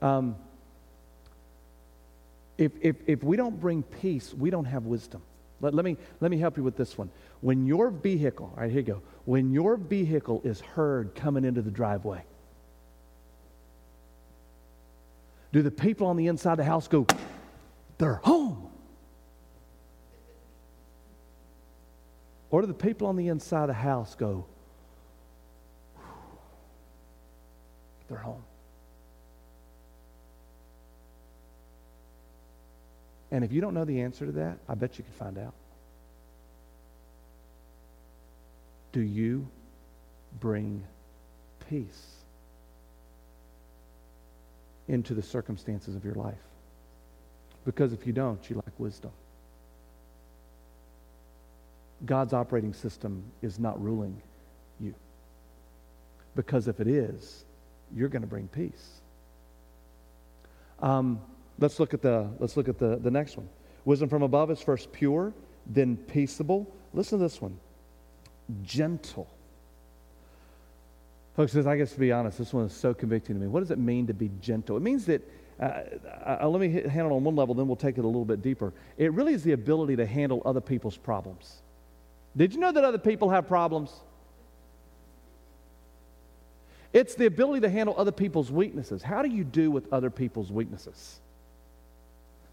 [0.00, 0.36] Um,
[2.56, 5.20] if, if, if we don't bring peace, we don't have wisdom.
[5.60, 7.10] Let, let, me, let me help you with this one.
[7.42, 9.02] When your vehicle, all right, here you go.
[9.26, 12.22] When your vehicle is heard coming into the driveway,
[15.52, 17.06] do the people on the inside of the house go,
[17.98, 18.70] they're home?
[22.50, 24.44] Or do the people on the inside of the house go,
[28.08, 28.42] they're home?
[33.32, 35.54] And if you don't know the answer to that, I bet you could find out.
[38.92, 39.46] Do you
[40.40, 40.82] bring
[41.68, 42.19] peace
[44.90, 46.34] into the circumstances of your life?
[47.64, 49.12] Because if you don't, you lack wisdom.
[52.04, 54.20] God's operating system is not ruling
[54.80, 54.94] you.
[56.34, 57.44] Because if it is,
[57.94, 59.00] you're going to bring peace.
[60.80, 61.20] Um,
[61.58, 63.48] let's look at, the, let's look at the, the next one.
[63.84, 65.32] Wisdom from above is first pure,
[65.66, 66.66] then peaceable.
[66.94, 67.58] Listen to this one
[68.62, 69.28] gentle.
[71.40, 73.46] Folks, I guess to be honest, this one is so convicting to me.
[73.46, 74.76] What does it mean to be gentle?
[74.76, 75.26] It means that,
[75.58, 75.80] uh,
[76.42, 78.42] uh, let me handle it on one level, then we'll take it a little bit
[78.42, 78.74] deeper.
[78.98, 81.62] It really is the ability to handle other people's problems.
[82.36, 83.90] Did you know that other people have problems?
[86.92, 89.02] It's the ability to handle other people's weaknesses.
[89.02, 91.20] How do you do with other people's weaknesses?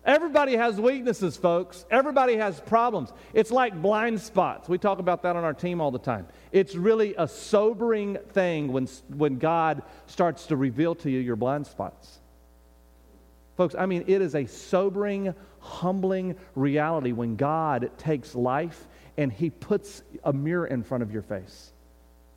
[0.08, 1.86] Everybody has weaknesses, folks.
[1.92, 3.12] Everybody has problems.
[3.34, 4.70] It's like blind spots.
[4.70, 6.28] We talk about that on our team all the time.
[6.54, 11.68] It's really a sobering thing when, when God starts to reveal to you your blind
[11.68, 12.22] spots.
[13.58, 19.50] Folks, I mean, it is a sobering, humbling reality when God takes life and he
[19.50, 21.74] puts a mirror in front of your face.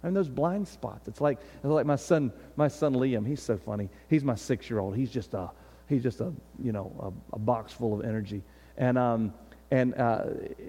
[0.02, 1.06] I mean, those blind spots.
[1.06, 3.24] It's like, it's like my son, my son Liam.
[3.24, 3.90] He's so funny.
[4.08, 4.96] He's my six-year-old.
[4.96, 5.50] He's just a,
[5.90, 8.42] he's just a, you know, a, a box full of energy.
[8.78, 9.34] And, um,
[9.70, 10.24] and uh,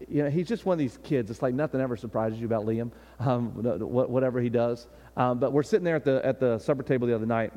[0.09, 1.31] you know, he's just one of these kids.
[1.31, 4.87] It's like nothing ever surprises you about Liam, um, whatever he does.
[5.15, 7.53] Um, but we're sitting there at the, at the supper table the other night,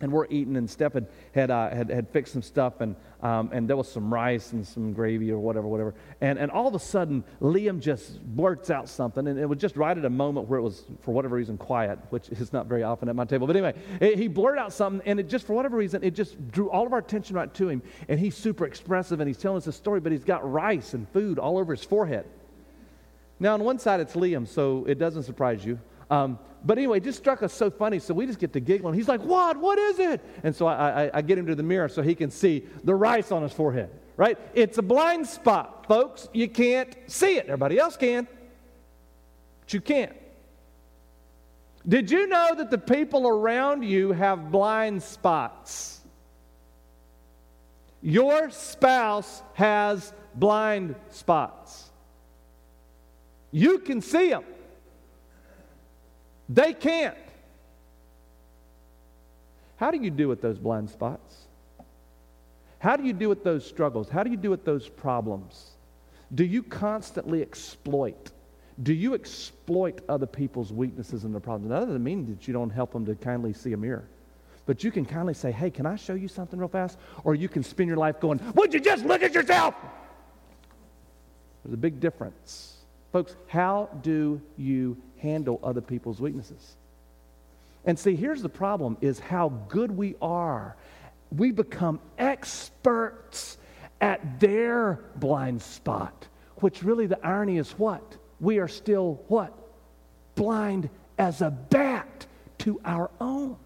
[0.00, 3.50] and we're eating, and Steph had, had, uh, had, had, fixed some stuff, and, um,
[3.52, 5.94] and there was some rice and some gravy or whatever, whatever.
[6.20, 9.76] And, and all of a sudden, Liam just blurts out something, and it was just
[9.76, 12.82] right at a moment where it was, for whatever reason, quiet, which is not very
[12.82, 13.46] often at my table.
[13.46, 16.50] But anyway, it, he blurted out something, and it just, for whatever reason, it just
[16.50, 17.82] drew all of our attention right to him.
[18.08, 21.08] And he's super expressive, and he's telling us a story, but he's got rice and
[21.10, 22.24] food all over his forehead.
[23.38, 25.78] Now, on one side, it's Liam, so it doesn't surprise you.
[26.10, 28.94] Um, but anyway, it just struck us so funny, so we just get to giggling.
[28.94, 29.56] He's like, What?
[29.56, 30.20] What is it?
[30.42, 32.94] And so I, I, I get him to the mirror so he can see the
[32.94, 34.38] rice on his forehead, right?
[34.54, 36.28] It's a blind spot, folks.
[36.32, 37.46] You can't see it.
[37.46, 38.28] Everybody else can,
[39.60, 40.12] but you can't.
[41.88, 46.00] Did you know that the people around you have blind spots?
[48.02, 51.90] Your spouse has blind spots.
[53.50, 54.44] You can see them.
[56.50, 57.16] They can't.
[59.76, 61.46] How do you deal with those blind spots?
[62.80, 64.08] How do you deal with those struggles?
[64.08, 65.70] How do you deal with those problems?
[66.34, 68.32] Do you constantly exploit?
[68.82, 71.70] Do you exploit other people's weaknesses and their problems?
[71.70, 74.08] That doesn't mean that you don't help them to kindly see a mirror.
[74.66, 76.98] But you can kindly say, hey, can I show you something real fast?
[77.22, 79.74] Or you can spend your life going, would you just look at yourself?
[81.64, 82.78] There's a big difference.
[83.12, 86.76] Folks, how do you handle other people's weaknesses.
[87.84, 90.76] And see, here's the problem is how good we are.
[91.34, 93.58] We become experts
[94.00, 98.16] at their blind spot, which really the irony is what?
[98.40, 99.52] We are still what?
[100.34, 102.26] Blind as a bat
[102.58, 103.56] to our own.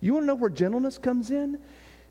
[0.00, 1.58] You want to know where gentleness comes in?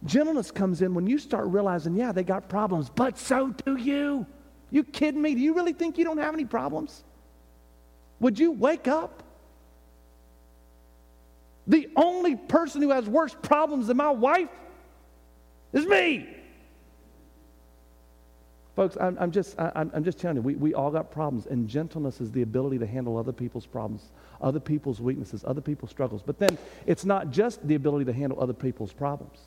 [0.06, 4.26] Gentleness comes in when you start realizing, yeah, they got problems, but so do you.
[4.72, 5.36] You kidding me?
[5.36, 7.04] Do you really think you don't have any problems?
[8.24, 9.22] Would you wake up?
[11.68, 14.48] The only person who has worse problems than my wife
[15.74, 16.30] is me.
[18.78, 21.68] Folks, I'm, I'm just, I, I'm just telling you, we, we all got problems, and
[21.68, 24.06] gentleness is the ability to handle other people's problems,
[24.40, 26.22] other people's weaknesses, other people's struggles.
[26.26, 29.38] But then it's not just the ability to handle other people's problems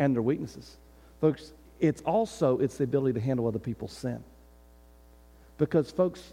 [0.00, 0.78] and their weaknesses.
[1.20, 4.24] Folks, it's also it's the ability to handle other people's sin.
[5.58, 6.32] Because, folks,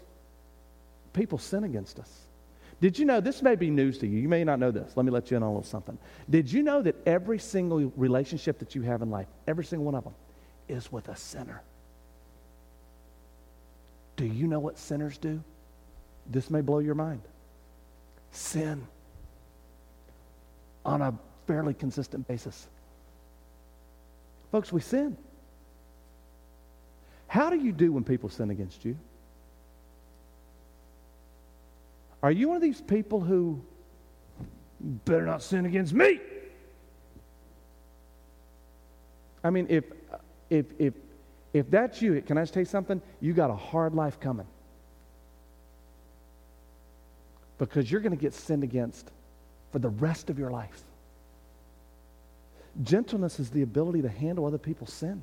[1.18, 2.10] people sin against us.
[2.80, 4.20] Did you know, this may be news to you.
[4.20, 4.92] You may not know this.
[4.96, 5.98] Let me let you in on a little something.
[6.30, 9.96] Did you know that every single relationship that you have in life, every single one
[9.96, 10.14] of them,
[10.68, 11.60] is with a sinner?
[14.16, 15.42] Do you know what sinners do?
[16.30, 17.22] This may blow your mind.
[18.30, 18.86] Sin
[20.84, 21.14] on a
[21.48, 22.68] fairly consistent basis.
[24.52, 25.16] Folks, we sin.
[27.26, 28.96] How do you do when people sin against you?
[32.22, 33.62] Are you one of these people who
[34.80, 36.20] better not sin against me?
[39.44, 39.84] I mean, if,
[40.50, 40.94] if, if,
[41.52, 43.00] if that's you, can I just tell you something?
[43.20, 44.46] You got a hard life coming.
[47.58, 49.10] Because you're going to get sinned against
[49.72, 50.82] for the rest of your life.
[52.82, 55.22] Gentleness is the ability to handle other people's sin.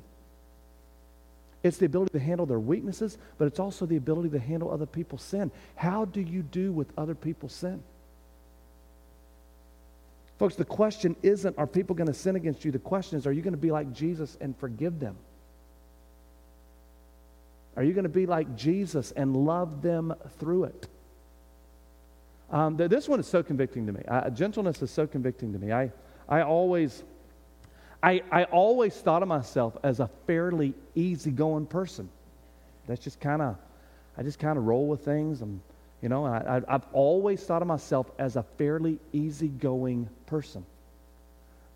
[1.66, 4.86] It's the ability to handle their weaknesses, but it's also the ability to handle other
[4.86, 5.50] people's sin.
[5.74, 7.82] How do you do with other people's sin?
[10.38, 12.70] Folks, the question isn't are people going to sin against you?
[12.70, 15.16] The question is are you going to be like Jesus and forgive them?
[17.74, 20.86] Are you going to be like Jesus and love them through it?
[22.50, 24.02] Um, this one is so convicting to me.
[24.06, 25.72] Uh, gentleness is so convicting to me.
[25.72, 25.90] I,
[26.28, 27.02] I always
[28.06, 32.08] I, I always thought of myself as a fairly easygoing person.
[32.86, 33.56] That's just kind of,
[34.16, 35.42] I just kind of roll with things.
[35.42, 35.60] I'm,
[36.00, 40.64] you know, I, I, I've always thought of myself as a fairly easygoing person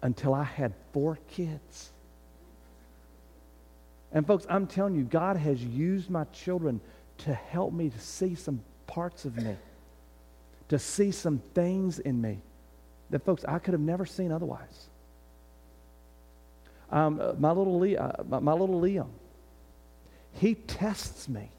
[0.02, 1.90] until I had four kids.
[4.12, 6.80] And folks, I'm telling you, God has used my children
[7.18, 9.56] to help me to see some parts of me,
[10.68, 12.38] to see some things in me
[13.10, 14.89] that, folks, I could have never seen otherwise.
[16.90, 19.08] Um, uh, my, little Le- uh, my, little Liam,
[20.32, 21.50] he tests me.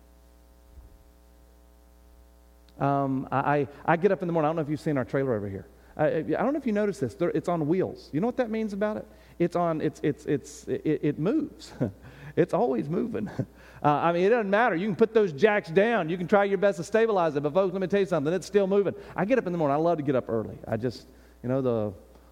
[2.80, 4.48] Um, I, I get up in the morning.
[4.48, 5.68] I don't know if you've seen our trailer over here.
[5.96, 7.16] I, I don't know if you noticed this.
[7.20, 8.10] It's on wheels.
[8.12, 9.08] You know what that means about it?
[9.40, 9.82] It's on.
[9.82, 11.74] It's it's it's it, it moves.
[12.36, 13.30] it's always moving.
[13.84, 14.76] Uh, I mean, it doesn't matter.
[14.76, 16.08] You can put those jacks down.
[16.08, 17.42] You can try your best to stabilize it.
[17.42, 18.32] But folks, let me tell you something.
[18.32, 18.94] It's still moving.
[19.16, 19.74] I get up in the morning.
[19.74, 20.56] I love to get up early.
[20.68, 21.08] I just,
[21.42, 21.92] you know, the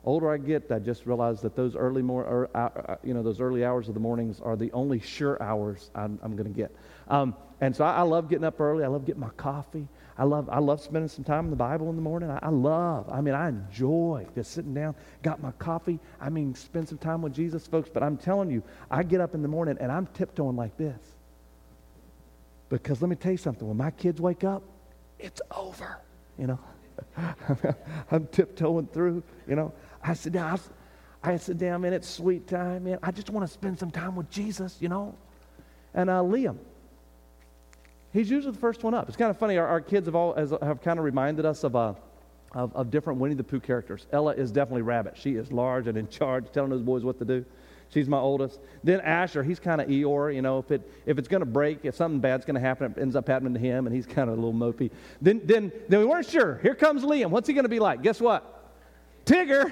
[0.10, 3.22] older I get, I just realize that those early, more, er, uh, uh, you know,
[3.22, 6.58] those early hours of the mornings are the only sure hours I'm, I'm going to
[6.58, 6.76] get.
[7.08, 8.84] Um, and so I, I, love getting up early.
[8.84, 9.88] I love getting my coffee.
[10.18, 12.30] I love, I love spending some time in the Bible in the morning.
[12.30, 16.00] I, I love, I mean, I enjoy just sitting down, got my coffee.
[16.20, 17.90] I mean, spend some time with Jesus, folks.
[17.94, 21.00] But I'm telling you, I get up in the morning and I'm tiptoeing like this.
[22.70, 24.64] Because let me tell you something, when my kids wake up,
[25.20, 26.00] it's over,
[26.38, 26.60] you know.
[28.12, 29.74] I'm tiptoeing through, you know.
[30.04, 30.58] I said, I,
[31.24, 33.00] I sit down, man, it's sweet time, man.
[33.04, 35.16] I just want to spend some time with Jesus, you know.
[35.94, 36.58] And uh, Liam,
[38.14, 39.08] he's usually the first one up.
[39.08, 39.58] It's kind of funny.
[39.58, 41.94] Our, our kids have all has, have kind of reminded us of, uh,
[42.54, 44.08] of, of different Winnie the Pooh characters.
[44.12, 45.18] Ella is definitely Rabbit.
[45.18, 47.46] She is large and in charge, telling those boys what to do.
[47.92, 48.60] She's my oldest.
[48.84, 50.34] Then Asher, he's kind of Eeyore.
[50.34, 52.92] You know, if it if it's going to break, if something bad's going to happen,
[52.92, 54.92] it ends up happening to him, and he's kind of a little mopey.
[55.22, 56.60] Then then then we weren't sure.
[56.62, 57.32] Here comes Liam.
[57.32, 58.04] What's he going to be like?
[58.04, 58.59] Guess what?
[59.30, 59.72] Tigger.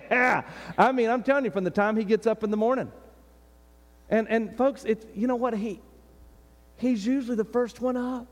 [0.10, 0.42] yeah.
[0.78, 2.90] I mean, I'm telling you, from the time he gets up in the morning.
[4.08, 5.80] And and folks, it's you know what he
[6.76, 8.26] he's usually the first one up.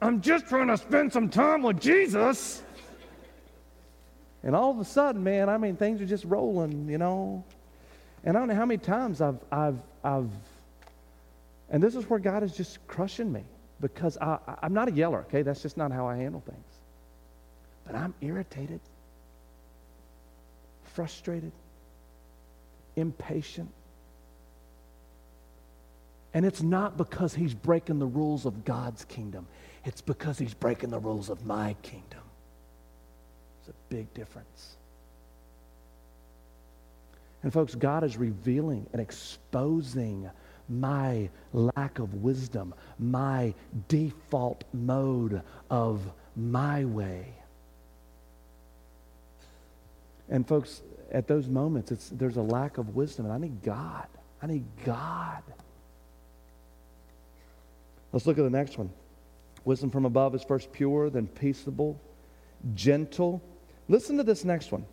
[0.00, 2.62] I'm just trying to spend some time with Jesus.
[4.42, 7.44] And all of a sudden, man, I mean, things are just rolling, you know.
[8.24, 10.30] And I don't know how many times I've, I've, I've,
[11.70, 13.44] and this is where God is just crushing me
[13.80, 15.42] because I, I'm not a yeller, okay?
[15.42, 16.71] That's just not how I handle things.
[17.86, 18.80] But I'm irritated,
[20.84, 21.52] frustrated,
[22.96, 23.70] impatient.
[26.34, 29.46] And it's not because he's breaking the rules of God's kingdom,
[29.84, 32.20] it's because he's breaking the rules of my kingdom.
[33.60, 34.76] It's a big difference.
[37.42, 40.30] And, folks, God is revealing and exposing
[40.68, 43.52] my lack of wisdom, my
[43.88, 46.00] default mode of
[46.36, 47.34] my way.
[50.28, 54.06] And, folks, at those moments, it's, there's a lack of wisdom, and I need God.
[54.42, 55.42] I need God.
[58.12, 58.90] Let's look at the next one.
[59.64, 62.00] Wisdom from above is first pure, then peaceable,
[62.74, 63.42] gentle
[63.88, 64.86] Listen to this next one.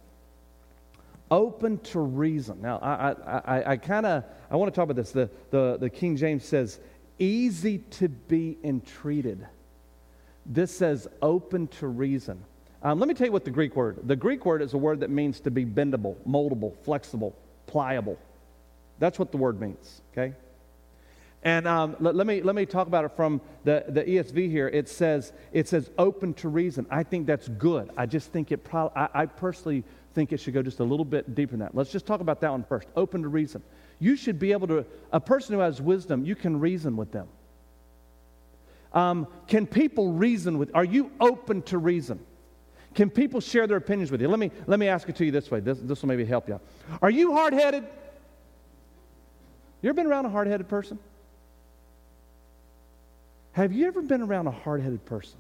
[1.32, 2.61] Open to reason.
[2.61, 5.11] Now, I, I, I, I kind of, I want to talk about this.
[5.11, 6.80] The, the, the King James says,
[7.19, 9.47] easy to be entreated.
[10.45, 12.43] This says open to reason.
[12.82, 13.99] Um, let me tell you what the Greek word.
[14.07, 17.36] The Greek word is a word that means to be bendable, moldable, flexible,
[17.67, 18.17] pliable.
[18.99, 20.01] That's what the word means.
[20.13, 20.34] Okay.
[21.43, 24.67] And um, let, let, me, let me talk about it from the, the ESV here.
[24.67, 26.86] It says, it says open to reason.
[26.89, 27.89] I think that's good.
[27.95, 31.05] I just think it probably, I, I personally think it should go just a little
[31.05, 31.75] bit deeper than that.
[31.75, 32.88] Let's just talk about that one first.
[32.95, 33.63] Open to reason.
[33.99, 37.27] You should be able to, a person who has wisdom, you can reason with them.
[38.91, 42.19] Um, can people reason with, are you open to reason?
[42.96, 44.28] Can people share their opinions with you?
[44.28, 45.60] Let me, let me ask it to you this way.
[45.60, 46.60] This, this will maybe help you.
[47.02, 47.86] Are you hard headed?
[49.82, 51.00] You ever been around a hard headed person?
[53.54, 55.40] Have you ever been around a hard headed person?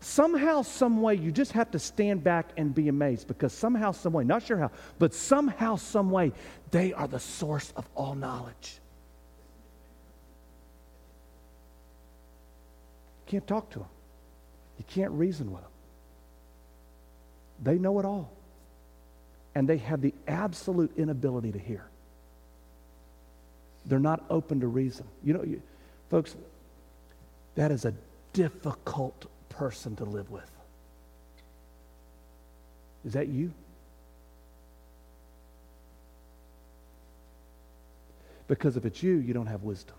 [0.00, 4.12] Somehow, some way, you just have to stand back and be amazed because somehow, some
[4.12, 6.32] way, not sure how, but somehow, some way,
[6.70, 8.80] they are the source of all knowledge.
[13.26, 13.88] You can't talk to them,
[14.78, 15.70] you can't reason with them.
[17.62, 18.30] They know it all,
[19.54, 21.84] and they have the absolute inability to hear.
[23.86, 25.06] They're not open to reason.
[25.22, 25.62] You know, you,
[26.10, 26.36] Folks,
[27.54, 27.94] that is a
[28.32, 30.50] difficult person to live with.
[33.04, 33.52] Is that you?
[38.46, 39.96] Because if it's you, you don't have wisdom.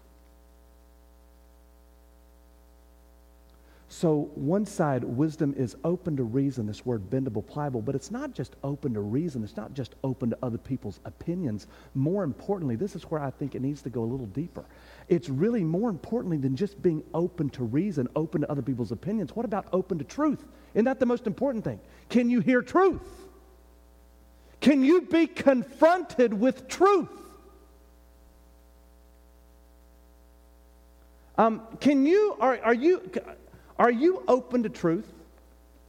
[3.97, 8.33] So, one side, wisdom is open to reason, this word bendable, pliable, but it's not
[8.33, 9.41] just open to reason.
[9.41, 11.67] It's not just open to other people's opinions.
[11.93, 14.65] More importantly, this is where I think it needs to go a little deeper.
[15.07, 19.33] It's really more importantly than just being open to reason, open to other people's opinions.
[19.33, 20.43] What about open to truth?
[20.73, 21.79] Isn't that the most important thing?
[22.09, 22.99] Can you hear truth?
[24.59, 27.07] Can you be confronted with truth?
[31.37, 33.09] Um, can you, are, are you,
[33.77, 35.11] are you open to truth?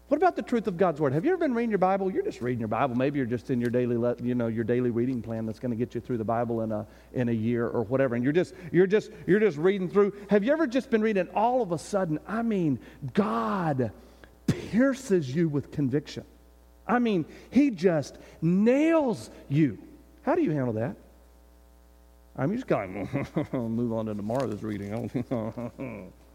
[0.08, 1.12] What about the truth of God's word?
[1.14, 2.12] Have you ever been reading your Bible?
[2.12, 2.94] You're just reading your Bible.
[2.94, 5.76] Maybe you're just in your daily, you know, your daily reading plan that's going to
[5.76, 8.14] get you through the Bible in a in a year or whatever.
[8.14, 10.12] And you're just you're just you're just reading through.
[10.30, 11.26] Have you ever just been reading?
[11.34, 12.78] All of a sudden, I mean,
[13.14, 13.90] God
[14.46, 16.24] pierces you with conviction.
[16.86, 19.78] I mean, He just nails you.
[20.22, 20.94] How do you handle that?
[22.36, 23.08] I'm just going
[23.50, 26.12] to move on to tomorrow's reading.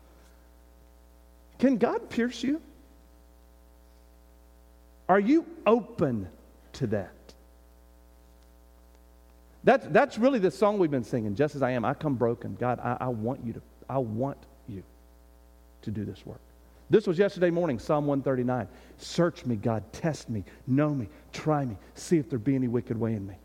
[1.62, 2.60] Can God pierce you?
[5.08, 6.28] Are you open
[6.74, 7.14] to that?
[9.64, 11.86] That's, that's really the song we've been singing, just as I am.
[11.86, 12.58] I come broken.
[12.60, 14.82] God, I, I want you to, I want you
[15.84, 16.42] to do this work.
[16.90, 18.68] This was yesterday morning, Psalm 139.
[18.98, 23.00] Search me, God, test me, know me, try me, see if there be any wicked
[23.00, 23.36] way in me.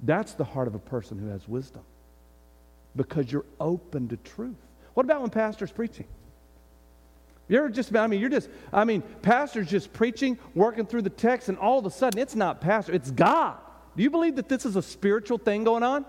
[0.00, 1.82] That's the heart of a person who has wisdom
[2.96, 4.56] because you're open to truth.
[4.94, 6.06] What about when pastor's preaching?
[7.48, 11.10] You ever just, I mean, you're just, I mean, pastor's just preaching, working through the
[11.10, 13.56] text, and all of a sudden it's not pastor, it's God.
[13.96, 16.04] Do you believe that this is a spiritual thing going on?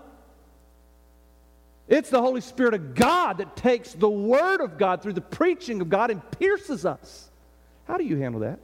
[1.88, 5.80] It's the Holy Spirit of God that takes the Word of God through the preaching
[5.80, 7.30] of God and pierces us.
[7.84, 8.58] How do you handle that?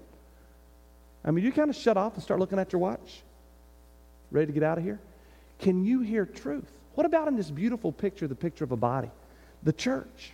[1.24, 3.22] I mean, you kind of shut off and start looking at your watch?
[4.32, 4.98] Ready to get out of here?
[5.60, 6.68] Can you hear truth?
[6.94, 9.10] What about in this beautiful picture, the picture of a body?
[9.62, 10.32] The church.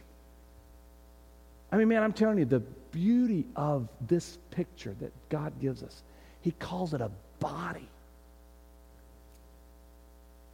[1.70, 6.02] I mean, man, I'm telling you, the beauty of this picture that God gives us,
[6.40, 7.10] He calls it a
[7.40, 7.88] body.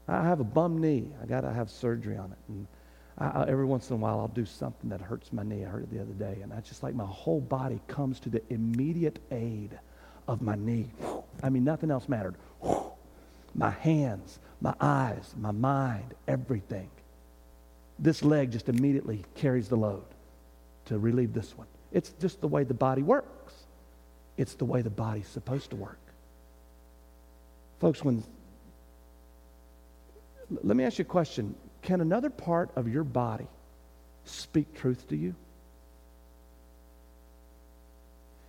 [0.08, 1.08] I have a bum knee.
[1.22, 2.38] I got to have surgery on it.
[2.48, 2.66] And
[3.16, 5.64] I, every once in a while, I'll do something that hurts my knee.
[5.64, 6.40] I heard it the other day.
[6.42, 9.78] And I just like my whole body comes to the immediate aid
[10.28, 10.90] of my knee.
[11.42, 12.34] I mean, nothing else mattered.
[13.54, 16.90] My hands, my eyes, my mind, everything.
[17.98, 20.04] This leg just immediately carries the load
[20.86, 21.66] to relieve this one.
[21.92, 23.54] It's just the way the body works.
[24.36, 25.98] It's the way the body's supposed to work.
[27.80, 28.24] Folks, when
[30.50, 31.54] let me ask you a question.
[31.82, 33.46] Can another part of your body
[34.24, 35.34] speak truth to you?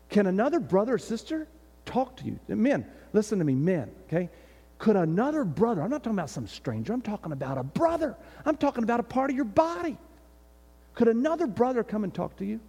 [0.10, 1.48] Can another brother or sister
[1.86, 2.40] talk to you?
[2.48, 4.30] Men, listen to me, men, okay?
[4.78, 8.16] Could another brother, I'm not talking about some stranger, I'm talking about a brother.
[8.46, 9.98] I'm talking about a part of your body.
[10.96, 12.60] Could another brother come and talk to you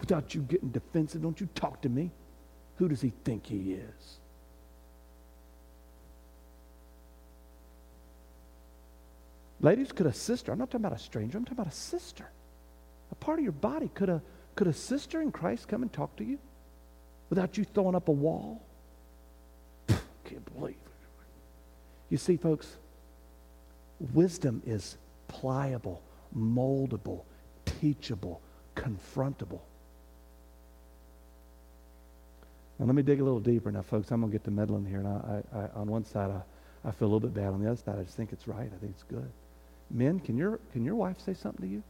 [0.00, 1.22] without you getting defensive?
[1.22, 2.12] Don't you talk to me.
[2.76, 4.18] Who does he think he is?
[9.60, 12.28] Ladies, could a sister, I'm not talking about a stranger, I'm talking about a sister,
[13.10, 13.90] a part of your body.
[13.94, 14.22] Could a,
[14.56, 16.38] could a sister in Christ come and talk to you
[17.30, 18.62] without you throwing up a wall?
[19.88, 20.92] Can't believe it.
[22.10, 22.76] You see, folks,
[24.12, 24.98] wisdom is
[25.28, 26.02] pliable,
[26.36, 27.22] moldable,
[27.64, 28.40] teachable,
[28.76, 29.60] confrontable.
[32.78, 34.10] Now, let me dig a little deeper now, folks.
[34.10, 34.98] I'm going to get to meddling here.
[34.98, 37.48] And I, I, on one side, I, I feel a little bit bad.
[37.52, 38.70] On the other side, I just think it's right.
[38.74, 39.30] I think it's good.
[39.90, 41.82] Men, can your, can your wife say something to you?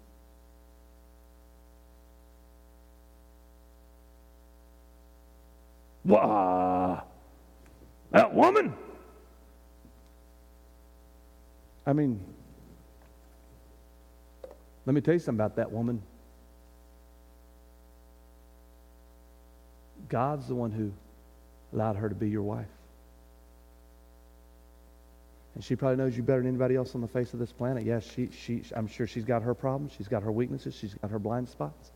[6.05, 7.01] Wah!
[8.11, 8.75] That woman!
[11.87, 12.20] I mean,
[14.87, 16.03] let me tell you something about that woman.
[20.09, 20.93] God's the one who
[21.72, 22.66] allowed her to be your wife.
[25.55, 27.85] And she probably knows you better than anybody else on the face of this planet.
[27.85, 29.93] Yes, she, she, I'm sure she's got her problems.
[29.97, 30.74] She's got her weaknesses.
[30.74, 31.91] She's got her blind spots.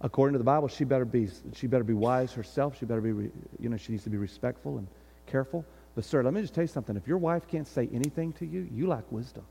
[0.00, 2.78] According to the Bible, she better be, she better be wise herself.
[2.78, 4.86] She better be, you know, she needs to be respectful and
[5.26, 5.64] careful.
[5.94, 6.96] But, sir, let me just tell you something.
[6.96, 9.44] If your wife can't say anything to you, you lack wisdom.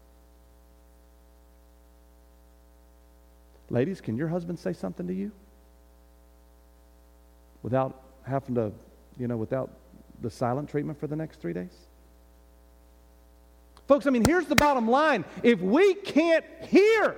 [3.76, 5.34] Ladies, can your husband say something to you?
[7.62, 8.72] Without having to,
[9.20, 9.70] you know, without
[10.22, 11.74] the silent treatment for the next three days?
[13.86, 15.26] Folks, I mean, here's the bottom line.
[15.44, 17.18] If we can't hear,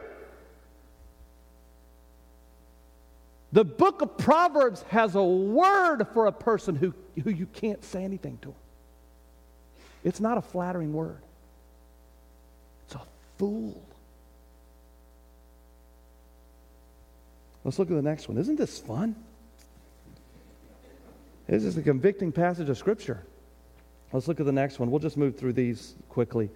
[3.52, 6.92] the book of Proverbs has a word for a person who,
[7.24, 8.56] who you can't say anything to.
[10.04, 11.22] It's not a flattering word,
[12.88, 13.02] it's a
[13.38, 13.87] fool.
[17.68, 18.38] Let's look at the next one.
[18.38, 19.14] Isn't this fun?
[21.48, 23.22] This is a convicting passage of Scripture.
[24.14, 24.90] Let's look at the next one.
[24.90, 26.50] We'll just move through these quickly.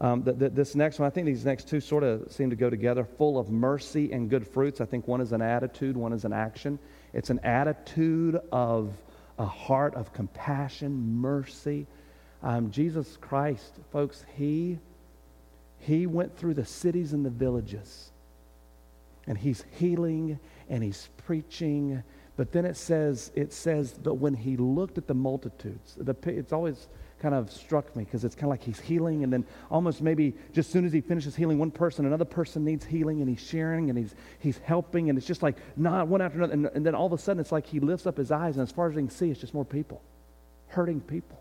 [0.00, 2.56] Um, the, the, this next one, I think these next two sort of seem to
[2.56, 4.80] go together, full of mercy and good fruits.
[4.80, 6.80] I think one is an attitude, one is an action.
[7.12, 8.92] It's an attitude of
[9.38, 11.86] a heart of compassion, mercy.
[12.42, 14.80] Um, Jesus Christ, folks, he,
[15.78, 18.10] he went through the cities and the villages,
[19.28, 22.02] and he's healing and he's preaching
[22.36, 26.52] but then it says, it says, but when he looked at the multitudes, the, it's
[26.52, 26.88] always
[27.18, 30.34] kind of struck me because it's kind of like he's healing, and then almost maybe
[30.52, 33.40] just as soon as he finishes healing one person, another person needs healing, and he's
[33.40, 36.52] sharing and he's, he's helping, and it's just like not one after another.
[36.52, 38.62] And, and then all of a sudden, it's like he lifts up his eyes, and
[38.62, 40.02] as far as he can see, it's just more people,
[40.66, 41.40] hurting people.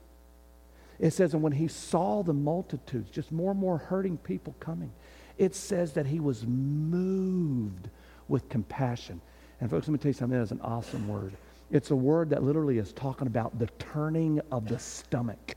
[0.97, 4.93] It says, and when he saw the multitudes, just more and more hurting people coming,
[5.37, 7.89] it says that he was moved
[8.27, 9.21] with compassion.
[9.61, 10.37] And folks, let me tell you something.
[10.37, 11.33] That is an awesome word.
[11.71, 15.55] It's a word that literally is talking about the turning of the stomach.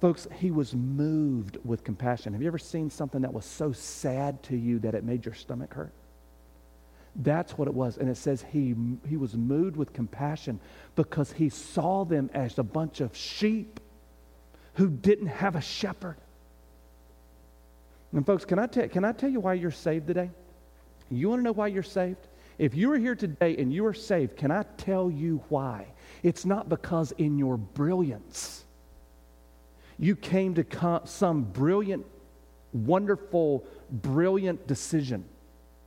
[0.00, 2.32] Folks, he was moved with compassion.
[2.32, 5.34] Have you ever seen something that was so sad to you that it made your
[5.34, 5.92] stomach hurt?
[7.16, 7.96] That's what it was.
[7.96, 8.74] And it says he,
[9.08, 10.60] he was moved with compassion
[10.96, 13.80] because he saw them as a bunch of sheep
[14.74, 16.16] who didn't have a shepherd.
[18.14, 20.30] And, folks, can I, tell, can I tell you why you're saved today?
[21.10, 22.28] You want to know why you're saved?
[22.58, 25.88] If you are here today and you are saved, can I tell you why?
[26.22, 28.64] It's not because in your brilliance
[29.98, 32.04] you came to some brilliant,
[32.72, 35.24] wonderful, brilliant decision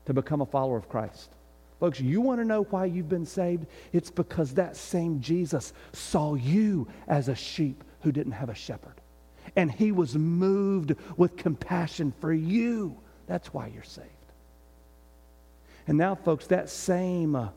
[0.05, 1.31] to become a follower of Christ.
[1.79, 3.67] Folks, you want to know why you've been saved?
[3.93, 8.99] It's because that same Jesus saw you as a sheep who didn't have a shepherd.
[9.55, 12.97] And he was moved with compassion for you.
[13.27, 14.07] That's why you're saved.
[15.87, 17.49] And now, folks, that same uh,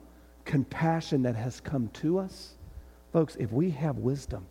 [0.45, 2.55] compassion that has come to us,
[3.13, 4.47] folks, if we have wisdom,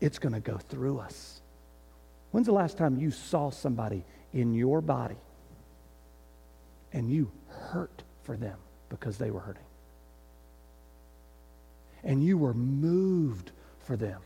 [0.00, 1.40] it's going to go through us.
[2.32, 5.16] When's the last time you saw somebody in your body
[6.92, 8.58] and you hurt for them
[8.88, 9.62] because they were hurting?
[12.02, 14.20] And you were moved for them.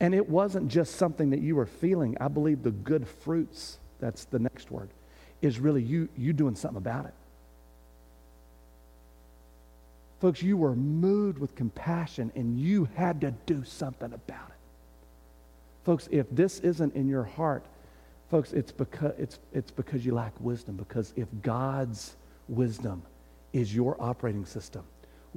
[0.00, 2.16] And it wasn't just something that you were feeling.
[2.20, 4.90] I believe the good fruits, that's the next word,
[5.42, 7.14] is really you, you doing something about it.
[10.20, 14.56] Folks, you were moved with compassion and you had to do something about it.
[15.84, 17.64] Folks, if this isn't in your heart,
[18.30, 20.76] folks, it's because, it's, it's because you lack wisdom.
[20.76, 22.16] Because if God's
[22.48, 23.02] wisdom
[23.52, 24.82] is your operating system,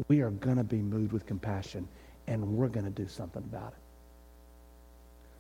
[0.07, 1.88] we are going to be moved with compassion
[2.28, 3.91] and we're going to do something about it.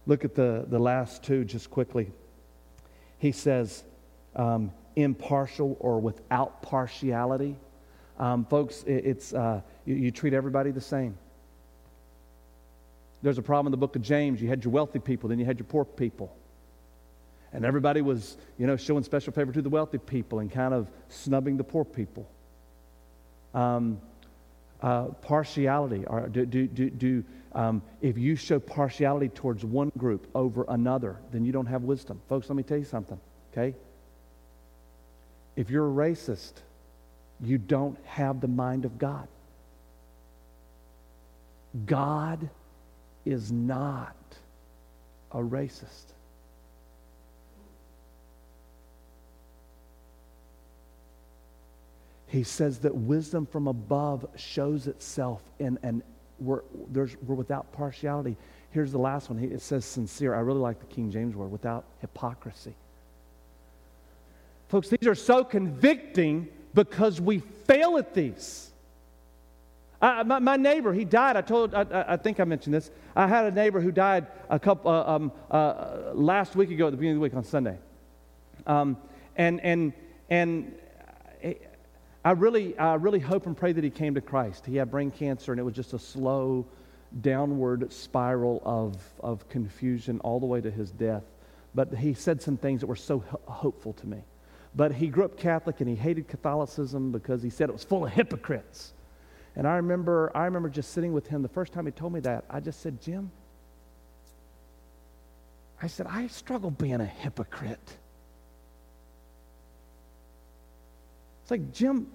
[0.05, 2.11] Look at the, the last two just quickly.
[3.19, 3.83] He says,
[4.35, 7.55] um, impartial or without partiality.
[8.19, 11.17] Um, folks, it, it's, uh, you, you treat everybody the same.
[13.21, 14.41] There's a problem in the book of James.
[14.41, 16.35] You had your wealthy people, then you had your poor people.
[17.53, 20.89] And everybody was, you know, showing special favor to the wealthy people and kind of
[21.09, 22.29] snubbing the poor people.
[23.53, 24.01] Um,
[24.81, 26.05] uh, partiality.
[26.05, 27.23] Or do, do, do, do
[27.53, 32.21] um, if you show partiality towards one group over another, then you don't have wisdom.
[32.29, 33.19] Folks, let me tell you something,
[33.51, 33.75] okay?
[35.55, 36.53] If you're a racist,
[37.43, 39.27] you don't have the mind of God.
[41.85, 42.49] God
[43.25, 44.15] is not
[45.31, 46.13] a racist.
[52.31, 56.01] He says that wisdom from above shows itself in and
[56.39, 56.61] we're,
[56.93, 58.37] we're without partiality.
[58.71, 59.37] Here's the last one.
[59.43, 60.33] It says sincere.
[60.33, 62.73] I really like the King James word, without hypocrisy.
[64.69, 68.71] Folks, these are so convicting because we fail at these.
[70.01, 71.35] I, my, my, neighbor, he died.
[71.35, 72.91] I told, I, I, think I mentioned this.
[73.13, 76.91] I had a neighbor who died a couple uh, um, uh, last week ago at
[76.91, 77.77] the beginning of the week on Sunday,
[78.65, 78.97] um,
[79.35, 79.93] and and
[80.29, 80.73] and
[82.23, 84.65] I really, I really hope and pray that he came to Christ.
[84.65, 86.65] He had brain cancer, and it was just a slow
[87.19, 91.23] downward spiral of of confusion all the way to his death.
[91.73, 94.23] But he said some things that were so hopeful to me.
[94.75, 98.05] But he grew up Catholic and he hated Catholicism because he said it was full
[98.05, 98.93] of hypocrites.
[99.55, 102.21] And I remember, I remember just sitting with him the first time he told me
[102.21, 102.45] that.
[102.49, 103.31] I just said, Jim,
[105.81, 107.97] I said, I struggle being a hypocrite.
[111.41, 112.07] It's like, Jim,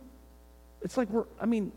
[0.83, 1.73] it's like we're, I mean,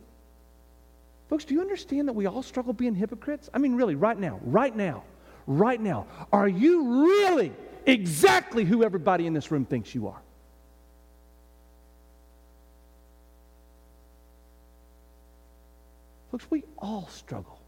[1.29, 3.49] folks, do you understand that we all struggle being hypocrites?
[3.53, 5.03] I mean, really, right now, right now,
[5.47, 7.51] right now, are you really
[7.85, 10.21] exactly who everybody in this room thinks you are?
[16.31, 17.59] Folks, we all struggle.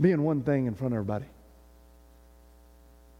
[0.00, 1.24] Being one thing in front of everybody.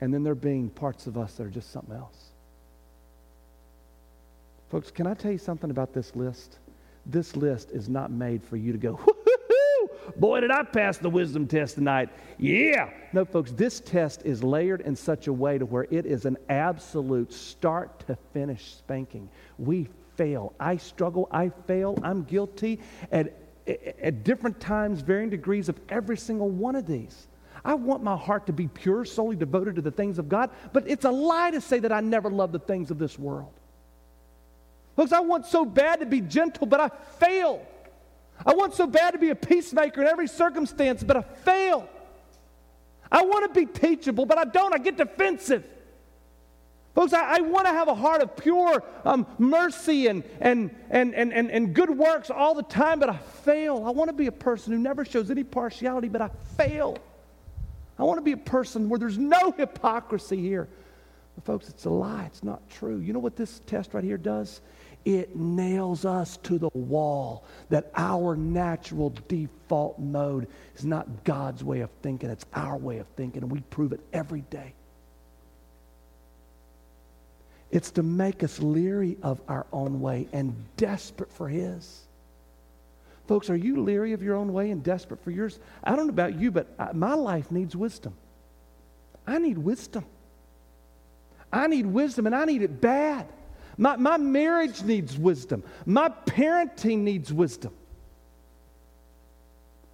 [0.01, 2.33] And then there being parts of us that are just something else.
[4.69, 6.59] Folks, can I tell you something about this list?
[7.05, 8.99] This list is not made for you to go,
[10.17, 12.09] boy, did I pass the wisdom test tonight.
[12.39, 12.91] Yeah.
[13.13, 16.37] No, folks, this test is layered in such a way to where it is an
[16.49, 19.29] absolute start to finish spanking.
[19.59, 20.53] We fail.
[20.59, 21.29] I struggle.
[21.31, 21.99] I fail.
[22.03, 22.81] I'm guilty
[23.13, 23.35] at,
[23.67, 27.29] at different times, varying degrees of every single one of these.
[27.65, 30.89] I want my heart to be pure, solely devoted to the things of God, but
[30.89, 33.53] it's a lie to say that I never love the things of this world.
[34.97, 36.89] Folks, I want so bad to be gentle, but I
[37.19, 37.65] fail.
[38.45, 41.89] I want so bad to be a peacemaker in every circumstance, but I fail.
[43.13, 44.75] I want to be teachable, but I don't.
[44.75, 45.65] I get defensive.
[46.95, 51.15] Folks, I, I want to have a heart of pure um, mercy and, and, and,
[51.15, 53.85] and, and, and good works all the time, but I fail.
[53.87, 56.97] I want to be a person who never shows any partiality, but I fail.
[57.99, 60.69] I want to be a person where there's no hypocrisy here.
[61.35, 62.25] But folks, it's a lie.
[62.25, 62.99] It's not true.
[62.99, 64.63] You know what this test right here does?
[65.07, 71.81] It nails us to the wall that our natural default mode is not God's way
[71.83, 74.75] of thinking, it's our way of thinking, and we prove it every day.
[77.71, 82.03] It's to make us leery of our own way and desperate for His.
[83.29, 85.61] Folks, are you leery of your own way and desperate for yours?
[85.85, 88.13] I don't know about you, but my life needs wisdom.
[89.25, 90.05] I need wisdom.
[91.53, 93.29] I need wisdom, and I need it bad.
[93.77, 95.63] My, my marriage needs wisdom.
[95.85, 97.73] My parenting needs wisdom.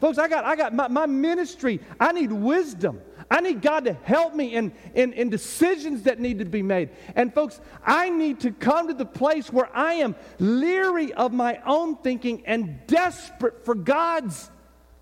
[0.01, 1.81] Folks, I got, I got my, my ministry.
[2.01, 3.01] I need wisdom.
[3.31, 6.91] I need God to help me in, in, in decisions that need to be made.
[7.15, 11.61] And, folks, I need to come to the place where I am leery of my
[11.65, 14.51] own thinking and desperate for God's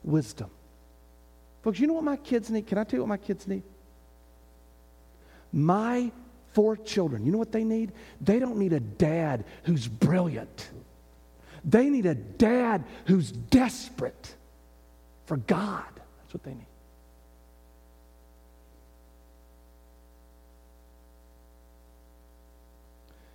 [0.05, 0.51] wisdom.
[1.63, 2.67] Folks, you know what my kids need?
[2.67, 3.63] Can I tell you what my kids need?
[5.51, 6.13] My
[6.53, 7.93] four children, you know what they need?
[8.21, 10.71] They don't need a dad who's brilliant,
[11.65, 14.35] they need a dad who's desperate
[15.27, 15.85] for God.
[15.95, 16.67] That's what they need.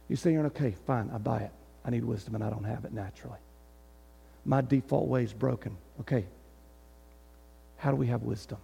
[0.07, 1.51] You say, okay, fine, I buy it.
[1.83, 3.39] I need wisdom and I don't have it naturally.
[4.43, 5.77] My default way is broken.
[6.01, 6.25] Okay,
[7.77, 8.57] how do we have wisdom?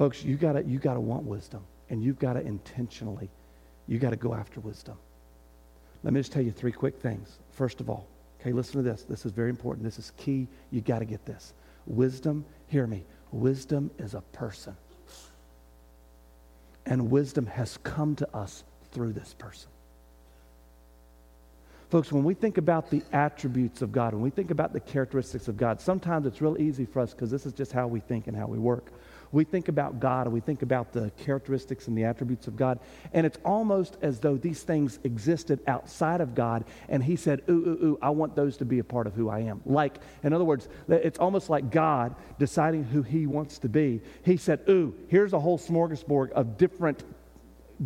[0.00, 3.28] Folks, you gotta, you gotta want wisdom and you've got to intentionally,
[3.86, 4.96] you got to go after wisdom.
[6.02, 7.38] Let me just tell you three quick things.
[7.50, 8.06] First of all,
[8.40, 9.02] Okay, listen to this.
[9.02, 9.84] This is very important.
[9.84, 10.48] This is key.
[10.70, 11.52] You got to get this.
[11.86, 13.04] Wisdom, hear me.
[13.32, 14.74] Wisdom is a person.
[16.86, 19.68] And wisdom has come to us through this person.
[21.90, 25.48] Folks, when we think about the attributes of God, when we think about the characteristics
[25.48, 28.26] of God, sometimes it's real easy for us because this is just how we think
[28.26, 28.90] and how we work
[29.32, 32.80] we think about God and we think about the characteristics and the attributes of God,
[33.12, 37.52] and it's almost as though these things existed outside of God, and He said, Ooh,
[37.52, 39.60] ooh, ooh, I want those to be a part of who I am.
[39.64, 44.00] Like, in other words, it's almost like God deciding who He wants to be.
[44.24, 47.04] He said, Ooh, here's a whole smorgasbord of different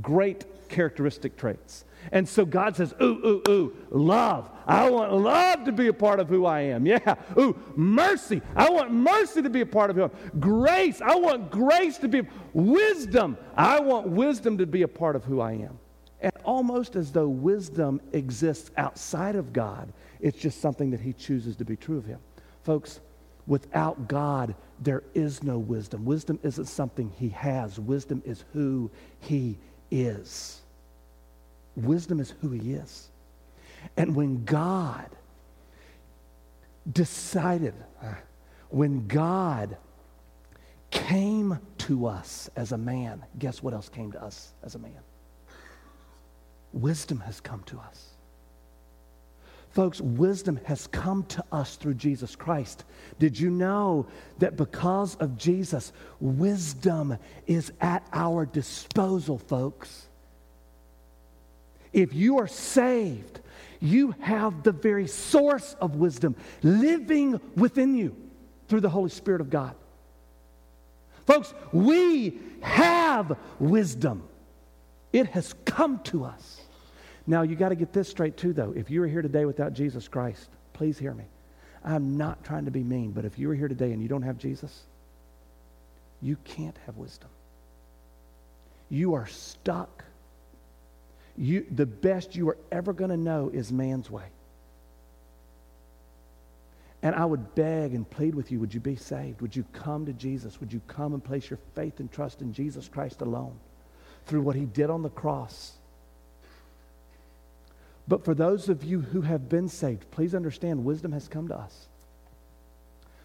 [0.00, 1.84] great characteristic traits.
[2.12, 4.50] And so God says, ooh, ooh, ooh, love.
[4.66, 6.86] I want love to be a part of who I am.
[6.94, 7.16] Yeah.
[7.38, 8.40] Ooh, mercy.
[8.54, 10.40] I want mercy to be a part of who I am.
[10.40, 11.00] Grace.
[11.00, 12.22] I want grace to be.
[12.52, 13.36] Wisdom.
[13.56, 15.78] I want wisdom to be a part of who I am.
[16.20, 21.56] And almost as though wisdom exists outside of God, it's just something that He chooses
[21.56, 22.20] to be true of Him.
[22.62, 23.00] Folks,
[23.46, 26.04] without God, there is no wisdom.
[26.04, 28.90] Wisdom isn't something He has, wisdom is who
[29.20, 29.58] He
[29.90, 30.62] is.
[31.76, 33.10] Wisdom is who he is.
[33.96, 35.08] And when God
[36.90, 38.14] decided, uh,
[38.68, 39.76] when God
[40.90, 44.92] came to us as a man, guess what else came to us as a man?
[46.72, 48.10] Wisdom has come to us.
[49.70, 52.84] Folks, wisdom has come to us through Jesus Christ.
[53.18, 54.06] Did you know
[54.38, 57.18] that because of Jesus, wisdom
[57.48, 60.06] is at our disposal, folks?
[61.94, 63.40] If you are saved,
[63.80, 68.16] you have the very source of wisdom living within you
[68.68, 69.76] through the Holy Spirit of God.
[71.24, 74.24] Folks, we have wisdom.
[75.12, 76.60] It has come to us.
[77.26, 78.74] Now, you got to get this straight, too, though.
[78.76, 81.24] If you are here today without Jesus Christ, please hear me.
[81.84, 84.22] I'm not trying to be mean, but if you are here today and you don't
[84.22, 84.82] have Jesus,
[86.20, 87.28] you can't have wisdom.
[88.90, 90.04] You are stuck
[91.36, 94.26] you, the best you are ever going to know is man's way.
[97.02, 99.42] And I would beg and plead with you would you be saved?
[99.42, 100.58] Would you come to Jesus?
[100.60, 103.58] Would you come and place your faith and trust in Jesus Christ alone
[104.26, 105.72] through what he did on the cross?
[108.08, 111.56] But for those of you who have been saved, please understand wisdom has come to
[111.56, 111.88] us.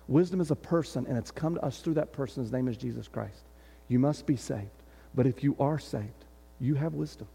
[0.07, 2.41] Wisdom is a person, and it's come to us through that person.
[2.43, 3.43] His name is Jesus Christ.
[3.87, 4.67] You must be saved.
[5.13, 6.25] But if you are saved,
[6.59, 7.27] you have wisdom.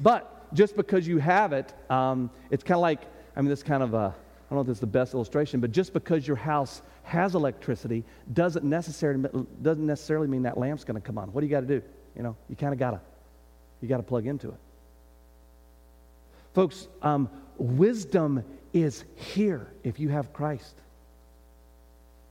[0.00, 3.00] But just because you have it, um, it's kind of like,
[3.34, 5.60] I mean, this kind of a, I don't know if this is the best illustration,
[5.60, 9.28] but just because your house has electricity doesn't necessarily,
[9.62, 11.32] doesn't necessarily mean that lamp's going to come on.
[11.32, 11.82] What do you got to do?
[12.16, 13.00] You know, you kind of got to,
[13.80, 14.58] you got to plug into it.
[16.54, 17.28] Folks, um,
[17.58, 20.74] wisdom is here if you have Christ.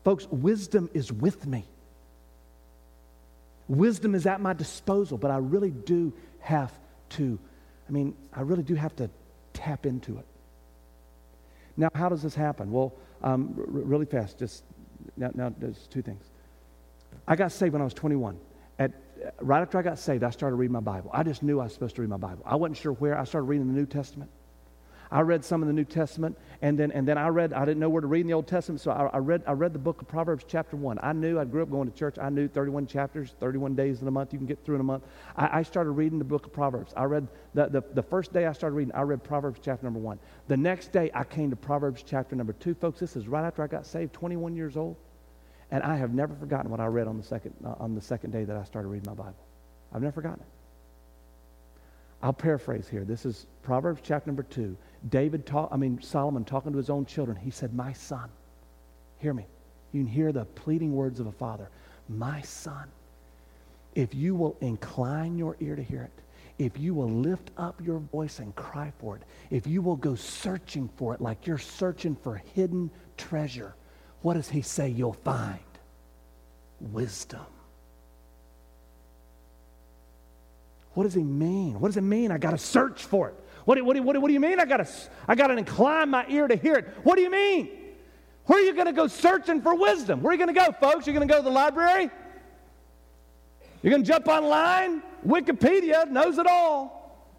[0.04, 1.66] Folks, wisdom is with me.
[3.68, 6.72] Wisdom is at my disposal, but I really do have
[7.10, 7.40] to,
[7.88, 9.10] I mean, I really do have to
[9.54, 10.26] tap into it.
[11.78, 12.72] Now, how does this happen?
[12.72, 14.64] Well, um, r- really fast, just
[15.18, 16.26] now, now, there's two things.
[17.28, 18.38] I got saved when I was 21.
[18.80, 18.92] At,
[19.40, 21.10] right after I got saved, I started reading my Bible.
[21.14, 22.44] I just knew I was supposed to read my Bible.
[22.46, 23.18] I wasn't sure where.
[23.18, 24.30] I started reading the New Testament.
[25.16, 27.80] I read some of the New Testament, and then, and then I read, I didn't
[27.80, 29.80] know where to read in the Old Testament, so I, I, read, I read the
[29.80, 31.00] book of Proverbs, chapter 1.
[31.02, 34.10] I knew, I grew up going to church, I knew 31 chapters, 31 days in
[34.10, 35.06] a month, you can get through in a month.
[35.38, 36.92] I, I started reading the book of Proverbs.
[36.98, 40.02] I read, the, the, the first day I started reading, I read Proverbs, chapter number
[40.02, 40.20] 1.
[40.50, 42.74] The next day, I came to Proverbs, chapter number 2.
[42.74, 44.98] Folks, this is right after I got saved, 21 years old.
[45.72, 48.32] And I have never forgotten what I read on the second, uh, on the second
[48.32, 49.48] day that I started reading my Bible.
[49.94, 50.65] I've never forgotten it.
[52.26, 53.04] I'll paraphrase here.
[53.04, 54.76] This is Proverbs chapter number two.
[55.10, 57.38] David talk, I mean Solomon talking to his own children.
[57.38, 58.32] He said, "My son,
[59.20, 59.46] hear me.
[59.92, 61.70] You can hear the pleading words of a father.
[62.10, 62.88] My son,
[63.94, 66.24] if you will incline your ear to hear it,
[66.58, 69.22] if you will lift up your voice and cry for it,
[69.52, 73.76] if you will go searching for it like you're searching for hidden treasure,
[74.24, 75.60] what does he say you'll find?
[76.82, 77.46] Wisdom.
[80.96, 81.80] What does he mean?
[81.80, 82.32] What does it mean?
[82.32, 83.36] I got to search for it.
[83.66, 84.60] What, what, what, what do you mean?
[84.60, 84.88] I got to
[85.28, 86.88] I got to incline my ear to hear it.
[87.04, 87.70] What do you mean?
[88.46, 90.22] Where are you going to go searching for wisdom?
[90.22, 91.06] Where are you going to go, folks?
[91.06, 92.10] You're going to go to the library?
[93.82, 95.04] You're going to jump online?
[95.28, 97.30] Wikipedia knows it all.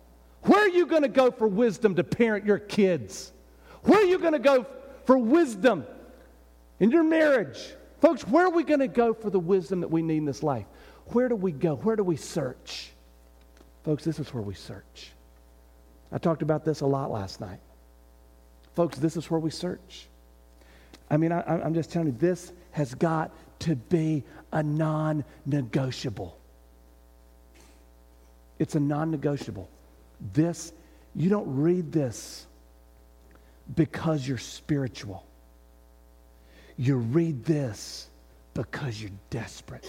[0.42, 3.32] Where are you going to go for wisdom to parent your kids?
[3.82, 4.66] Where are you going to go
[5.04, 5.86] for wisdom
[6.78, 7.58] in your marriage?
[8.00, 10.42] Folks, where are we going to go for the wisdom that we need in this
[10.42, 10.66] life?
[11.06, 11.76] Where do we go?
[11.76, 12.92] Where do we search?
[13.86, 15.12] Folks, this is where we search.
[16.10, 17.60] I talked about this a lot last night.
[18.74, 20.08] Folks, this is where we search.
[21.08, 23.30] I mean, I, am just telling you, this has got
[23.60, 26.36] to be a non negotiable.
[28.58, 29.70] It's a non negotiable.
[30.32, 30.72] This,
[31.14, 32.48] you don't read this
[33.76, 35.24] because you're spiritual.
[36.76, 38.08] You read this
[38.52, 39.88] because you're desperate.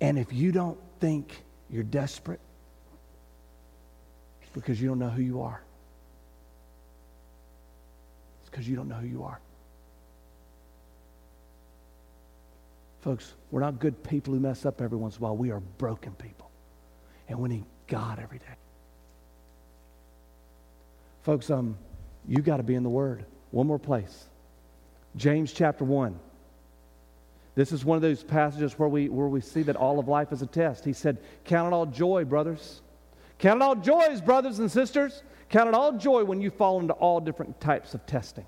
[0.00, 2.40] And if you don't think you're desperate,
[4.42, 5.62] it's because you don't know who you are.
[8.40, 9.40] It's because you don't know who you are.
[13.00, 15.36] Folks, we're not good people who mess up every once in a while.
[15.36, 16.50] We are broken people.
[17.28, 18.44] And we need God every day.
[21.22, 21.76] Folks, um,
[22.26, 23.24] you got to be in the Word.
[23.50, 24.26] One more place.
[25.16, 26.18] James chapter 1.
[27.58, 30.30] This is one of those passages where we, where we see that all of life
[30.30, 30.84] is a test.
[30.84, 32.82] He said, Count it all joy, brothers.
[33.40, 35.24] Count it all joys, brothers and sisters.
[35.48, 38.46] Count it all joy when you fall into all different types of testing.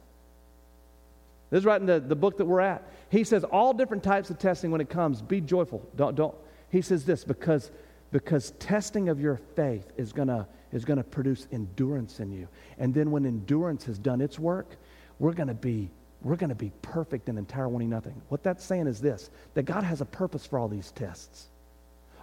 [1.50, 2.88] This is right in the, the book that we're at.
[3.08, 5.84] He says, All different types of testing when it comes, be joyful.
[5.96, 6.36] Don't, don't.
[6.70, 7.72] He says this because,
[8.12, 12.46] because testing of your faith is going to is going to produce endurance in you.
[12.78, 14.76] And then when endurance has done its work,
[15.18, 15.90] we're going to be
[16.22, 18.20] we're going to be perfect and entire, wanting nothing.
[18.28, 21.48] What that's saying is this that God has a purpose for all these tests.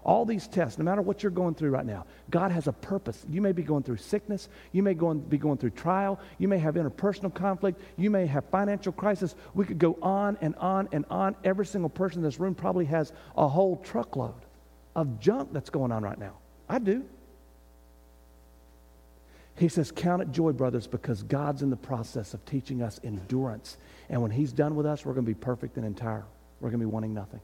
[0.03, 3.25] All these tests, no matter what you're going through right now, God has a purpose.
[3.29, 4.47] You may be going through sickness.
[4.71, 6.19] You may go be going through trial.
[6.37, 7.81] You may have interpersonal conflict.
[7.97, 9.35] You may have financial crisis.
[9.53, 11.35] We could go on and on and on.
[11.43, 14.45] Every single person in this room probably has a whole truckload
[14.95, 16.37] of junk that's going on right now.
[16.69, 17.03] I do.
[19.57, 23.77] He says, Count it joy, brothers, because God's in the process of teaching us endurance.
[24.09, 26.25] And when He's done with us, we're going to be perfect and entire.
[26.59, 27.41] We're going to be wanting nothing.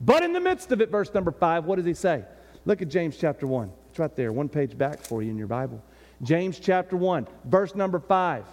[0.00, 2.24] But in the midst of it, verse number five, what does He say?
[2.64, 3.70] Look at James chapter 1.
[3.90, 5.82] It's right there, one page back for you in your Bible.
[6.22, 8.46] James chapter 1, verse number 5.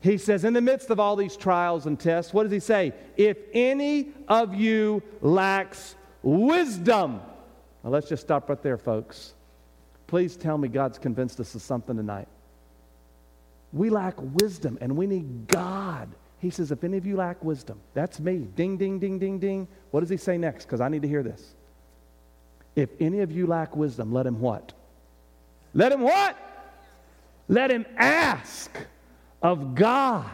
[0.00, 2.92] He says, in the midst of all these trials and tests, what does he say?
[3.16, 7.20] If any of you lacks wisdom.
[7.84, 9.34] Now let's just stop right there, folks.
[10.10, 12.26] Please tell me God's convinced us of something tonight.
[13.72, 16.08] We lack wisdom and we need God.
[16.40, 18.38] He says, if any of you lack wisdom, that's me.
[18.56, 19.68] Ding, ding, ding, ding, ding.
[19.92, 20.64] What does he say next?
[20.64, 21.54] Because I need to hear this.
[22.74, 24.72] If any of you lack wisdom, let him what?
[25.74, 26.36] Let him what?
[27.46, 28.76] Let him ask
[29.40, 30.28] of God.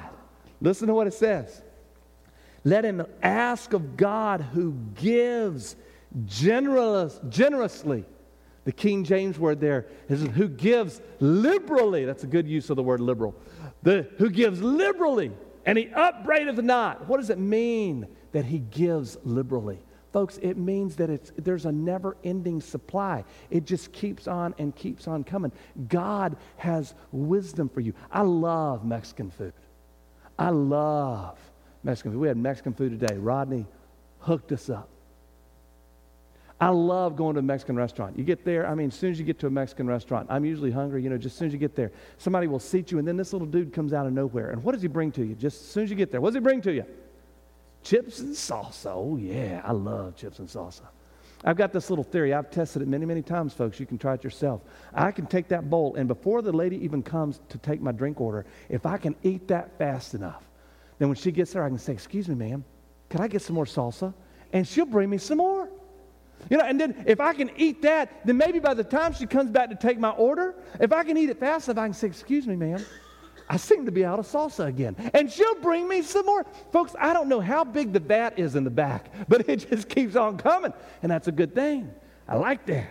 [0.63, 1.61] Listen to what it says.
[2.65, 5.77] Let him ask of God who gives
[6.25, 8.07] generous, generously
[8.67, 12.05] the King James word there is who gives liberally.
[12.05, 13.33] That's a good use of the word liberal.
[13.85, 15.31] The, who gives liberally
[15.65, 17.09] and he upbraideth not.
[17.09, 19.79] What does it mean that he gives liberally?
[20.13, 23.23] Folks, it means that it's, there's a never ending supply.
[23.51, 25.53] It just keeps on and keeps on coming.
[25.89, 27.95] God has wisdom for you.
[28.11, 29.53] I love Mexican food.
[30.37, 31.39] I love
[31.85, 32.21] Mexican food.
[32.21, 33.17] We had Mexican food today.
[33.17, 33.65] Rodney,
[34.19, 34.89] hooked us up.
[36.59, 38.17] I love going to a Mexican restaurant.
[38.17, 40.45] You get there, I mean, as soon as you get to a Mexican restaurant, I'm
[40.45, 42.99] usually hungry, you know, just as soon as you get there, somebody will seat you,
[42.99, 44.51] and then this little dude comes out of nowhere.
[44.51, 45.35] And what does he bring to you?
[45.35, 46.87] Just as soon as you get there, what does he bring to you?
[47.83, 48.93] Chips and salsa.
[48.95, 50.83] Oh, yeah, I love chips and salsa.
[51.45, 52.33] I've got this little theory.
[52.33, 53.79] I've tested it many, many times, folks.
[53.79, 54.63] You can try it yourself.
[54.95, 58.19] I can take that bowl, and before the lady even comes to take my drink
[58.19, 60.43] order, if I can eat that fast enough,
[60.99, 62.65] then when she gets there, I can say, Excuse me, ma'am,
[63.11, 64.15] can I get some more salsa?
[64.53, 65.56] And she'll bring me some more.
[66.51, 69.27] You know, and then if I can eat that, then maybe by the time she
[69.27, 71.95] comes back to take my order, if I can eat it fast enough, I can
[71.95, 72.85] say, Excuse me, ma'am,
[73.49, 74.97] I seem to be out of salsa again.
[75.15, 76.45] And she'll bring me some more.
[76.73, 79.89] Folks, I don't know how big the vat is in the back, but it just
[79.89, 80.73] keeps on coming.
[81.03, 81.93] And that's a good thing.
[82.29, 82.89] I like that.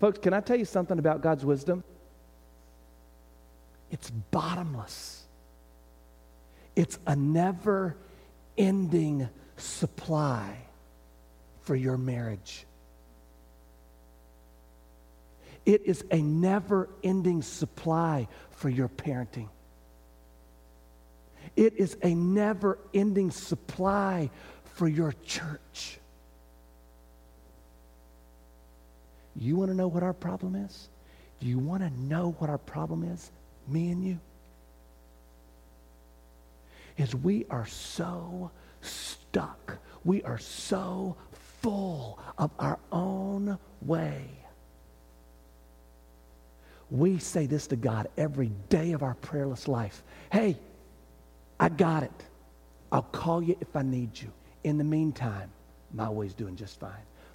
[0.00, 1.82] Folks, can I tell you something about God's wisdom?
[3.90, 5.24] It's bottomless,
[6.76, 7.96] it's a never
[8.56, 10.67] ending supply
[11.68, 12.64] for your marriage.
[15.66, 19.50] It is a never ending supply for your parenting.
[21.56, 24.30] It is a never ending supply
[24.76, 25.98] for your church.
[29.36, 30.88] You want to know what our problem is?
[31.38, 33.30] Do you want to know what our problem is?
[33.66, 34.18] Me and you?
[36.96, 39.76] Is we are so stuck.
[40.02, 41.18] We are so
[41.60, 44.24] full of our own way.
[46.90, 50.02] We say this to God every day of our prayerless life.
[50.32, 50.56] Hey,
[51.60, 52.24] I got it.
[52.90, 54.32] I'll call you if I need you.
[54.64, 55.50] In the meantime,
[55.92, 56.92] my way's doing just fine.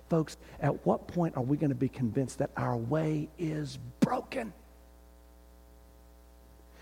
[0.10, 4.54] Folks, at what point are we going to be convinced that our way is broken?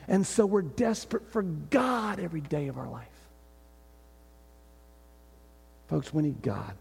[0.08, 3.08] And so we're desperate for God every day of our life.
[5.88, 6.74] Folks, we need God.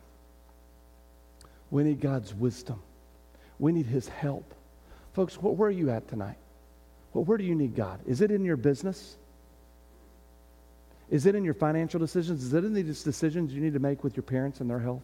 [1.70, 2.82] We need God's wisdom.
[3.58, 4.54] We need His help.
[5.12, 6.36] Folks, where are you at tonight?
[7.12, 8.00] Well, where do you need God?
[8.06, 9.16] Is it in your business?
[11.10, 12.44] Is it in your financial decisions?
[12.44, 15.02] Is it in these decisions you need to make with your parents and their health?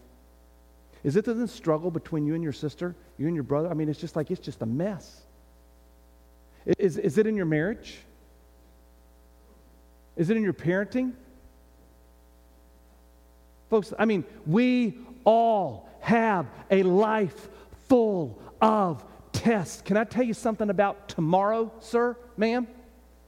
[1.03, 3.69] Is it in the struggle between you and your sister, you and your brother?
[3.69, 5.21] I mean, it's just like it's just a mess.
[6.65, 7.99] Is, is it in your marriage?
[10.17, 11.13] Is it in your parenting?
[13.69, 17.49] Folks, I mean, we all have a life
[17.89, 19.83] full of tests.
[19.83, 22.69] Can I tell you something about tomorrow, sir, ma'am?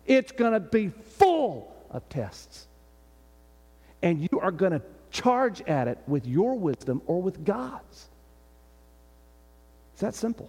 [0.06, 2.68] It's going to be full of tests.
[4.00, 8.06] And you are going to charge at it with your wisdom or with God's.
[9.94, 10.48] It's that simple.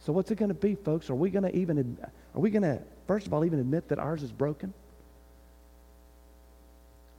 [0.00, 1.08] So what's it going to be, folks?
[1.08, 1.96] Are we going to even
[2.34, 4.74] are we going to first of all even admit that ours is broken?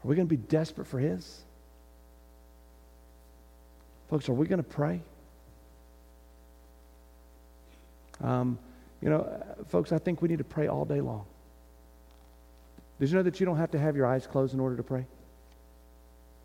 [0.03, 1.43] Are we going to be desperate for his?
[4.13, 5.01] Folks, are we going to pray?
[8.21, 8.59] Um,
[9.01, 11.25] you know, folks, I think we need to pray all day long.
[12.99, 14.83] Did you know that you don't have to have your eyes closed in order to
[14.83, 15.07] pray?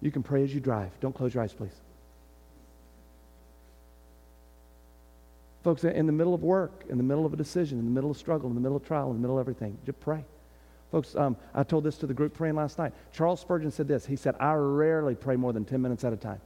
[0.01, 0.99] You can pray as you drive.
[1.01, 1.75] Don't close your eyes, please.
[5.63, 8.11] Folks, in the middle of work, in the middle of a decision, in the middle
[8.11, 10.25] of struggle, in the middle of trial, in the middle of everything, just pray.
[10.91, 12.95] Folks, um, I told this to the group praying last night.
[13.13, 14.07] Charles Spurgeon said this.
[14.07, 16.41] He said, I rarely pray more than 10 minutes at a time.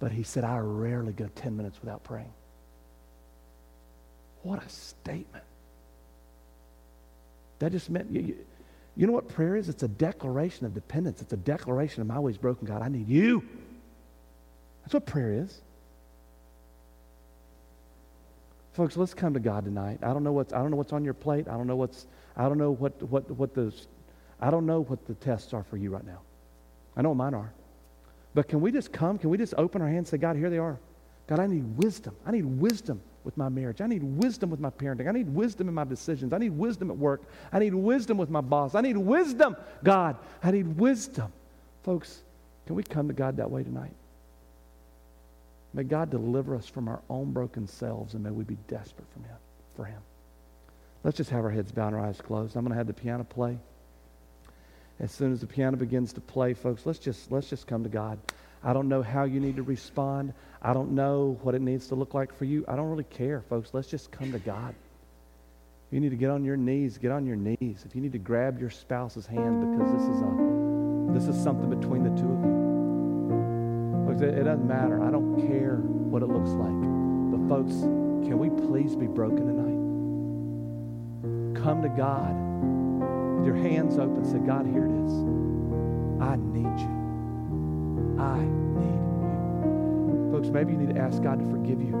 [0.00, 2.32] But he said, I rarely go 10 minutes without praying.
[4.42, 5.44] What a statement.
[7.58, 8.34] That just meant, you,
[8.96, 9.68] you, know what prayer is?
[9.68, 11.20] It's a declaration of dependence.
[11.20, 12.80] It's a declaration of my ways broken, God.
[12.80, 13.44] I need you.
[14.82, 15.60] That's what prayer is.
[18.72, 19.98] Folks, let's come to God tonight.
[20.02, 21.46] I don't know what's, I don't know what's on your plate.
[21.46, 23.74] I don't know what's, I don't know what, what, what the,
[24.40, 26.20] I don't know what the tests are for you right now.
[26.96, 27.52] I know mine are.
[28.34, 29.18] But can we just come?
[29.18, 30.78] Can we just open our hands and say, God, here they are.
[31.26, 32.14] God, I need wisdom.
[32.26, 33.80] I need wisdom with my marriage.
[33.80, 35.08] I need wisdom with my parenting.
[35.08, 36.32] I need wisdom in my decisions.
[36.32, 37.22] I need wisdom at work.
[37.52, 38.74] I need wisdom with my boss.
[38.74, 40.16] I need wisdom, God.
[40.42, 41.32] I need wisdom.
[41.82, 42.22] Folks,
[42.66, 43.94] can we come to God that way tonight?
[45.72, 49.22] May God deliver us from our own broken selves and may we be desperate from
[49.24, 49.36] him,
[49.76, 50.00] for Him.
[51.04, 52.56] Let's just have our heads bowed and our eyes closed.
[52.56, 53.58] I'm going to have the piano play.
[55.00, 57.88] As soon as the piano begins to play, folks, let's just, let's just come to
[57.88, 58.18] God.
[58.62, 60.34] I don't know how you need to respond.
[60.60, 62.66] I don't know what it needs to look like for you.
[62.68, 63.70] I don't really care, folks.
[63.72, 64.74] Let's just come to God.
[65.88, 67.84] If you need to get on your knees, get on your knees.
[67.86, 70.60] If you need to grab your spouse's hand because this is a
[71.12, 74.06] this is something between the two of you.
[74.06, 75.02] Folks, it, it doesn't matter.
[75.02, 76.70] I don't care what it looks like.
[77.32, 77.72] But folks,
[78.28, 79.80] can we please be broken tonight?
[81.60, 82.36] Come to God
[83.40, 85.12] with your hands open, say, God, here it is.
[86.20, 88.20] I need you.
[88.20, 88.40] I
[88.76, 90.30] need you.
[90.30, 91.96] Folks, maybe you need to ask God to forgive you.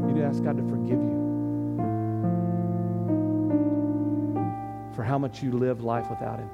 [0.00, 1.26] You need to ask God to forgive you
[4.94, 6.48] for how much you lived life without Him.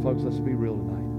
[0.00, 1.09] Folks, let's be real tonight.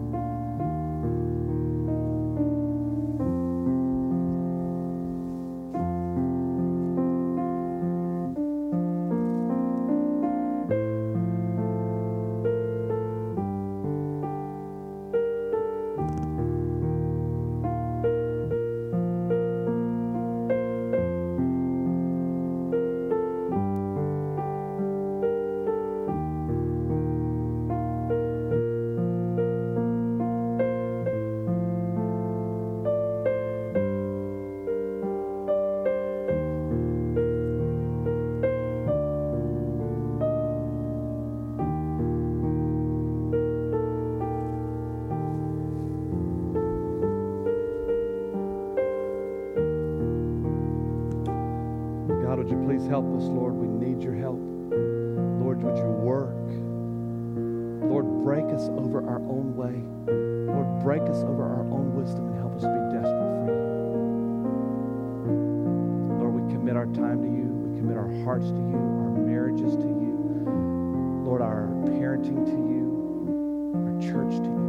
[53.02, 53.54] Help us, Lord.
[53.56, 54.38] We need your help.
[55.42, 56.38] Lord, would you work?
[57.90, 59.82] Lord, break us over our own way.
[60.46, 63.66] Lord, break us over our own wisdom and help us be desperate for you.
[66.20, 67.50] Lord, we commit our time to you.
[67.50, 70.46] We commit our hearts to you, our marriages to you.
[71.26, 72.86] Lord, our parenting to you,
[73.82, 74.62] our church to you.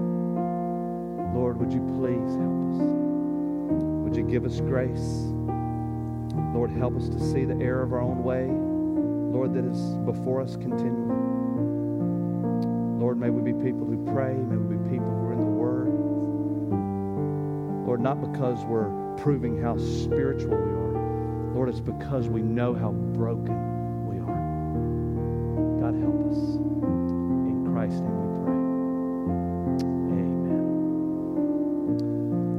[1.37, 2.81] Lord, would you please help us?
[4.09, 5.22] Would you give us grace?
[6.53, 10.43] Lord, help us to see the error of our own way, Lord, that is before
[10.43, 11.17] us continually.
[13.01, 14.35] Lord, may we be people who pray.
[14.35, 15.89] May we be people who are in the Word.
[17.87, 21.55] Lord, not because we're proving how spiritual we are.
[21.55, 25.81] Lord, it's because we know how broken we are.
[25.81, 26.39] God, help us.
[27.49, 28.55] In Christ's name we pray.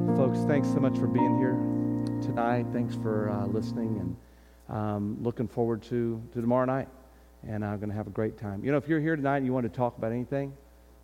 [0.07, 0.17] Amen.
[0.17, 1.72] Folks, thanks so much for being here
[2.36, 2.65] tonight.
[2.73, 6.88] Thanks for uh, listening and um, looking forward to, to tomorrow night.
[7.47, 8.65] And I'm going to have a great time.
[8.65, 10.51] You know, if you're here tonight and you want to talk about anything,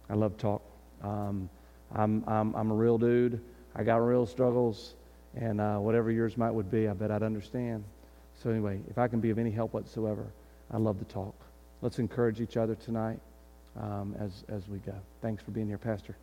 [0.10, 0.64] I love talk.
[1.04, 1.48] Um,
[1.94, 3.40] I'm, I'm, I'm a real dude.
[3.76, 4.96] I got real struggles.
[5.36, 7.84] And uh, whatever yours might would be, I bet I'd understand.
[8.42, 10.26] So anyway, if I can be of any help whatsoever,
[10.72, 11.36] I love to talk.
[11.84, 13.20] Let's encourage each other tonight
[13.80, 14.96] um, as, as we go.
[15.22, 16.16] Thanks for being here, Pastor.